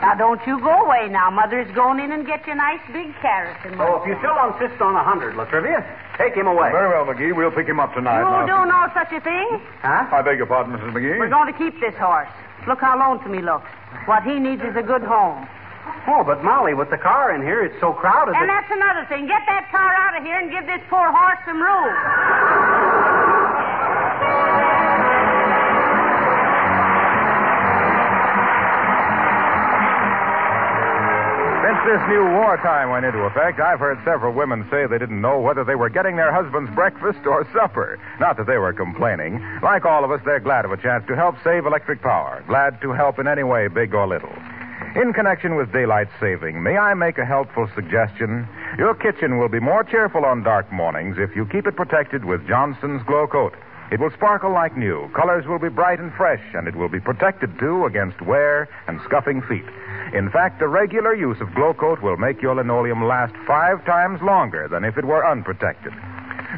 Now, 0.01 0.15
don't 0.17 0.41
you 0.49 0.57
go 0.59 0.73
away 0.85 1.07
now. 1.09 1.29
Mother's 1.29 1.69
going 1.77 1.99
in 2.01 2.11
and 2.11 2.25
get 2.25 2.45
you 2.47 2.53
a 2.53 2.55
nice 2.55 2.81
big 2.91 3.13
carrot. 3.21 3.57
and 3.63 3.79
oh, 3.79 4.01
if 4.01 4.09
you 4.09 4.17
still 4.17 4.33
insist 4.49 4.81
on 4.81 4.97
a 4.97 5.03
hundred, 5.05 5.35
La 5.37 5.45
Trivia, 5.45 5.85
take 6.17 6.33
him 6.33 6.47
away. 6.47 6.73
Very 6.73 6.89
well, 6.89 7.05
McGee. 7.05 7.35
We'll 7.37 7.53
pick 7.53 7.67
him 7.69 7.79
up 7.79 7.93
tonight. 7.93 8.17
You 8.25 8.25
Now- 8.25 8.65
do 8.65 8.65
no 8.65 8.81
such 8.97 9.13
a 9.13 9.21
thing? 9.21 9.61
Huh? 9.85 10.09
I 10.09 10.21
beg 10.25 10.37
your 10.41 10.47
pardon, 10.47 10.73
Mrs. 10.73 10.91
McGee. 10.91 11.19
We're 11.21 11.29
going 11.29 11.53
to 11.53 11.57
keep 11.57 11.79
this 11.79 11.93
horse. 12.01 12.27
Look 12.67 12.81
how 12.81 12.97
lonesome 12.97 13.33
he 13.33 13.41
looks. 13.41 13.69
What 14.05 14.23
he 14.23 14.39
needs 14.39 14.63
is 14.63 14.75
a 14.75 14.81
good 14.83 15.03
home. 15.03 15.47
Oh, 16.07 16.23
but 16.25 16.43
Molly, 16.43 16.73
with 16.73 16.89
the 16.89 16.97
car 16.97 17.33
in 17.33 17.41
here, 17.41 17.61
it's 17.63 17.77
so 17.79 17.93
crowded 17.93 18.33
And 18.33 18.49
that... 18.49 18.65
that's 18.65 18.73
another 18.73 19.05
thing. 19.05 19.27
Get 19.27 19.45
that 19.45 19.69
car 19.69 19.93
out 19.93 20.17
of 20.17 20.23
here 20.25 20.37
and 20.37 20.49
give 20.49 20.65
this 20.65 20.81
poor 20.89 21.09
horse 21.13 21.37
some 21.45 21.61
room. 21.61 21.93
This 31.91 32.07
new 32.07 32.23
wartime 32.23 32.89
went 32.89 33.03
into 33.03 33.19
effect, 33.23 33.59
I've 33.59 33.81
heard 33.81 33.99
several 34.05 34.33
women 34.33 34.65
say 34.71 34.87
they 34.87 34.97
didn't 34.97 35.19
know 35.19 35.41
whether 35.41 35.65
they 35.65 35.75
were 35.75 35.89
getting 35.89 36.15
their 36.15 36.31
husband's 36.31 36.73
breakfast 36.73 37.19
or 37.25 37.45
supper. 37.51 37.99
Not 38.17 38.37
that 38.37 38.47
they 38.47 38.55
were 38.57 38.71
complaining. 38.71 39.43
Like 39.61 39.83
all 39.83 40.05
of 40.05 40.09
us, 40.09 40.21
they're 40.23 40.39
glad 40.39 40.63
of 40.63 40.71
a 40.71 40.77
chance 40.77 41.03
to 41.07 41.17
help 41.17 41.35
save 41.43 41.65
electric 41.65 42.01
power. 42.01 42.45
Glad 42.47 42.79
to 42.79 42.93
help 42.93 43.19
in 43.19 43.27
any 43.27 43.43
way, 43.43 43.67
big 43.67 43.93
or 43.93 44.07
little. 44.07 44.31
In 44.95 45.11
connection 45.11 45.55
with 45.55 45.73
daylight 45.73 46.07
saving, 46.17 46.63
may 46.63 46.77
I 46.77 46.93
make 46.93 47.17
a 47.17 47.25
helpful 47.25 47.69
suggestion? 47.75 48.47
Your 48.77 48.95
kitchen 48.95 49.37
will 49.37 49.49
be 49.49 49.59
more 49.59 49.83
cheerful 49.83 50.23
on 50.23 50.43
dark 50.43 50.71
mornings 50.71 51.17
if 51.19 51.35
you 51.35 51.45
keep 51.45 51.67
it 51.67 51.75
protected 51.75 52.23
with 52.23 52.47
Johnson's 52.47 53.03
Glo-Coat. 53.03 53.53
It 53.91 53.99
will 53.99 54.11
sparkle 54.11 54.53
like 54.53 54.77
new. 54.77 55.09
Colors 55.13 55.45
will 55.45 55.59
be 55.59 55.67
bright 55.67 55.99
and 55.99 56.13
fresh, 56.13 56.41
and 56.53 56.65
it 56.65 56.75
will 56.77 56.87
be 56.87 57.01
protected, 57.01 57.59
too, 57.59 57.85
against 57.85 58.21
wear 58.21 58.69
and 58.87 59.01
scuffing 59.03 59.41
feet. 59.41 59.65
In 60.13 60.29
fact, 60.31 60.59
the 60.59 60.67
regular 60.69 61.13
use 61.13 61.41
of 61.41 61.53
Glo-Coat 61.53 62.01
will 62.01 62.15
make 62.15 62.41
your 62.41 62.55
linoleum 62.55 63.03
last 63.03 63.35
five 63.45 63.83
times 63.85 64.21
longer 64.21 64.69
than 64.69 64.85
if 64.85 64.97
it 64.97 65.03
were 65.03 65.27
unprotected. 65.29 65.91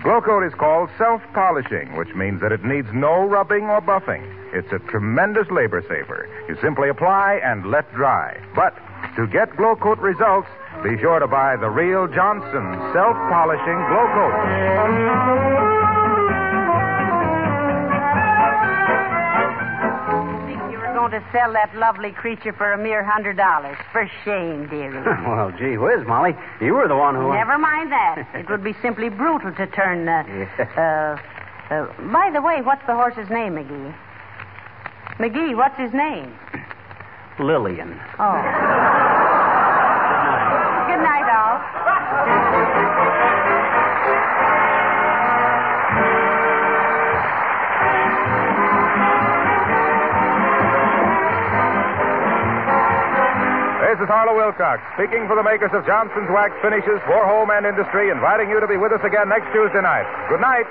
Glo-Coat 0.03 0.43
is 0.43 0.53
called 0.53 0.89
self-polishing, 0.97 1.95
which 1.95 2.13
means 2.15 2.39
that 2.41 2.51
it 2.51 2.63
needs 2.63 2.87
no 2.93 3.25
rubbing 3.25 3.65
or 3.65 3.81
buffing. 3.81 4.23
It's 4.53 4.71
a 4.71 4.79
tremendous 4.91 5.49
labor 5.49 5.81
saver. 5.89 6.29
You 6.47 6.55
simply 6.61 6.89
apply 6.89 7.41
and 7.43 7.65
let 7.71 7.91
dry. 7.93 8.37
But 8.55 8.75
to 9.15 9.25
get 9.25 9.57
Glo-Coat 9.57 9.97
results, 9.97 10.49
be 10.83 10.99
sure 10.99 11.17
to 11.17 11.27
buy 11.27 11.55
the 11.57 11.69
real 11.69 12.07
Johnson 12.07 12.77
self-polishing 12.93 13.79
Glo-Coat. 13.89 15.72
To 21.23 21.31
sell 21.31 21.53
that 21.53 21.75
lovely 21.75 22.11
creature 22.11 22.53
for 22.53 22.73
a 22.73 22.77
mere 22.77 23.03
hundred 23.03 23.37
dollars. 23.37 23.77
For 23.91 24.09
shame, 24.23 24.67
dearie. 24.67 25.01
well, 25.27 25.51
gee 25.57 25.77
whiz, 25.77 26.05
Molly. 26.07 26.31
You 26.61 26.73
were 26.73 26.87
the 26.87 26.95
one 26.95 27.15
who... 27.15 27.33
Never 27.33 27.57
mind 27.57 27.91
that. 27.91 28.27
It 28.43 28.49
would 28.49 28.63
be 28.63 28.73
simply 28.81 29.09
brutal 29.09 29.53
to 29.53 29.67
turn. 29.67 30.07
Uh, 30.07 30.23
uh, 30.75 31.17
uh, 31.73 32.11
by 32.11 32.29
the 32.33 32.41
way, 32.41 32.61
what's 32.61 32.85
the 32.87 32.93
horse's 32.93 33.29
name, 33.29 33.53
McGee? 33.55 33.95
McGee, 35.17 35.55
what's 35.55 35.77
his 35.79 35.93
name? 35.93 36.33
Lillian. 37.39 37.99
Oh. 38.19 39.09
is 54.03 54.09
Harlow 54.09 54.35
Wilcox, 54.35 54.83
speaking 54.99 55.31
for 55.31 55.35
the 55.39 55.47
makers 55.47 55.71
of 55.71 55.85
Johnson's 55.87 56.27
Wax 56.27 56.51
Finishes 56.59 56.99
for 57.07 57.23
Home 57.23 57.47
and 57.55 57.65
Industry, 57.65 58.11
inviting 58.11 58.49
you 58.49 58.59
to 58.59 58.67
be 58.67 58.75
with 58.75 58.91
us 58.91 58.99
again 58.99 59.29
next 59.31 59.47
Tuesday 59.55 59.79
night. 59.79 60.03
Good 60.27 60.43
night. 60.43 60.67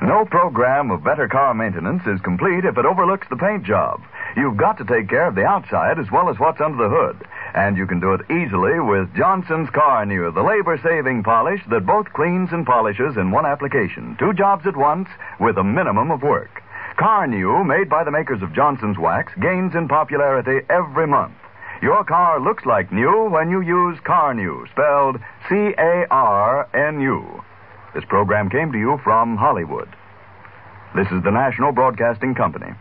No 0.00 0.24
program 0.24 0.90
of 0.90 1.04
better 1.04 1.28
car 1.28 1.52
maintenance 1.52 2.06
is 2.06 2.20
complete 2.24 2.64
if 2.64 2.78
it 2.78 2.86
overlooks 2.86 3.26
the 3.28 3.36
paint 3.36 3.64
job. 3.64 4.00
You've 4.34 4.56
got 4.56 4.78
to 4.78 4.88
take 4.88 5.10
care 5.10 5.28
of 5.28 5.34
the 5.34 5.44
outside 5.44 5.98
as 5.98 6.10
well 6.10 6.30
as 6.30 6.38
what's 6.38 6.60
under 6.60 6.88
the 6.88 6.88
hood. 6.88 7.28
And 7.52 7.76
you 7.76 7.86
can 7.86 8.00
do 8.00 8.14
it 8.14 8.24
easily 8.30 8.80
with 8.80 9.12
Johnson's 9.14 9.68
Carnu, 9.76 10.32
the 10.32 10.40
labor 10.40 10.80
saving 10.82 11.22
polish 11.22 11.60
that 11.68 11.84
both 11.84 12.08
cleans 12.14 12.48
and 12.52 12.64
polishes 12.64 13.18
in 13.18 13.30
one 13.30 13.44
application. 13.44 14.16
Two 14.18 14.32
jobs 14.32 14.64
at 14.66 14.76
once 14.76 15.08
with 15.38 15.58
a 15.58 15.64
minimum 15.64 16.10
of 16.10 16.22
work. 16.22 16.62
Carnu, 16.98 17.64
made 17.64 17.88
by 17.88 18.02
the 18.02 18.10
makers 18.10 18.42
of 18.42 18.52
Johnson's 18.52 18.98
Wax, 18.98 19.32
gains 19.40 19.76
in 19.76 19.86
popularity 19.86 20.66
every 20.68 21.06
month. 21.06 21.36
Your 21.80 22.02
car 22.02 22.40
looks 22.40 22.66
like 22.66 22.90
new 22.90 23.28
when 23.30 23.50
you 23.50 23.60
use 23.60 24.00
Carnu, 24.00 24.68
spelled 24.70 25.20
C 25.48 25.54
A 25.78 26.06
R 26.10 26.68
N 26.74 27.00
U. 27.00 27.44
This 27.94 28.04
program 28.04 28.50
came 28.50 28.72
to 28.72 28.78
you 28.78 28.98
from 29.04 29.36
Hollywood. 29.36 29.88
This 30.96 31.06
is 31.12 31.22
the 31.22 31.30
National 31.30 31.70
Broadcasting 31.70 32.34
Company. 32.34 32.74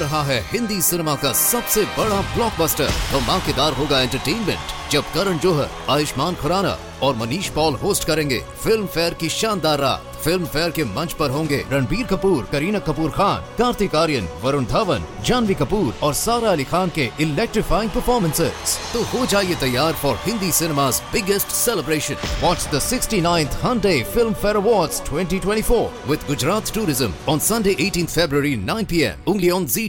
रहा 0.00 0.22
है 0.26 0.40
Hindi 0.50 0.80
cinema 0.82 1.14
का 1.22 1.32
सबसे 1.38 1.84
बड़ा 1.96 2.20
blockbuster 2.34 2.88
धमाकेदार 3.12 3.72
होगा 3.78 4.00
entertainment 4.00 4.92
जब 4.92 5.12
करण 5.14 5.38
जोहर 5.44 5.68
आयुष्मान 5.94 6.34
खुराना 6.42 6.76
और 7.02 7.16
Manish 7.16 7.48
Paul 7.48 7.74
host 7.82 8.04
करेंगे 8.06 8.38
फ़िल्म 8.64 8.86
फेयर 8.86 9.14
की 9.20 9.28
शानदार 9.28 9.78
रात 9.78 10.06
फ़िल्म 10.24 10.44
फेयर 10.44 10.70
के 10.76 10.84
मंच 10.84 11.12
पर 11.18 11.30
होंगे 11.30 11.62
रणबीर 11.70 12.06
कपूर, 12.06 12.42
करीना 12.52 12.78
कपूर 12.78 13.10
खान, 13.10 13.44
कार्तिक 13.58 13.94
आर्यन, 13.96 14.28
वरुण 14.42 14.64
धवन, 14.72 15.04
जानवी 15.26 15.54
कपूर 15.54 15.94
और 16.02 16.14
सारा 16.14 16.50
अली 16.52 16.64
खान 16.64 16.90
के 16.94 17.08
इलेक्ट्रीफाइंग 17.20 17.90
परफॉर्मेंसेस 17.90 18.78
तो 18.92 19.02
हो 19.12 19.24
जाइए 19.26 19.54
तैयार 19.60 19.92
for 20.02 20.16
Hindi 20.26 20.50
cinema's 20.52 21.00
biggest 21.14 21.50
celebration. 21.50 22.16
Watch 22.42 22.66
the 22.74 22.82
69th 22.88 23.56
Hyundai 23.62 24.04
Film 24.16 24.34
Fair 24.34 24.56
Awards 24.56 25.00
2024 25.08 25.90
with 26.06 26.26
Gujarat 26.28 26.66
Tourism 26.66 27.14
on 27.26 27.40
Sunday 27.40 27.74
18th 27.86 28.14
February 28.20 28.56
9 28.56 28.86
p.m. 28.86 29.16
only 29.26 29.50
on 29.50 29.66
ZT 29.66 29.88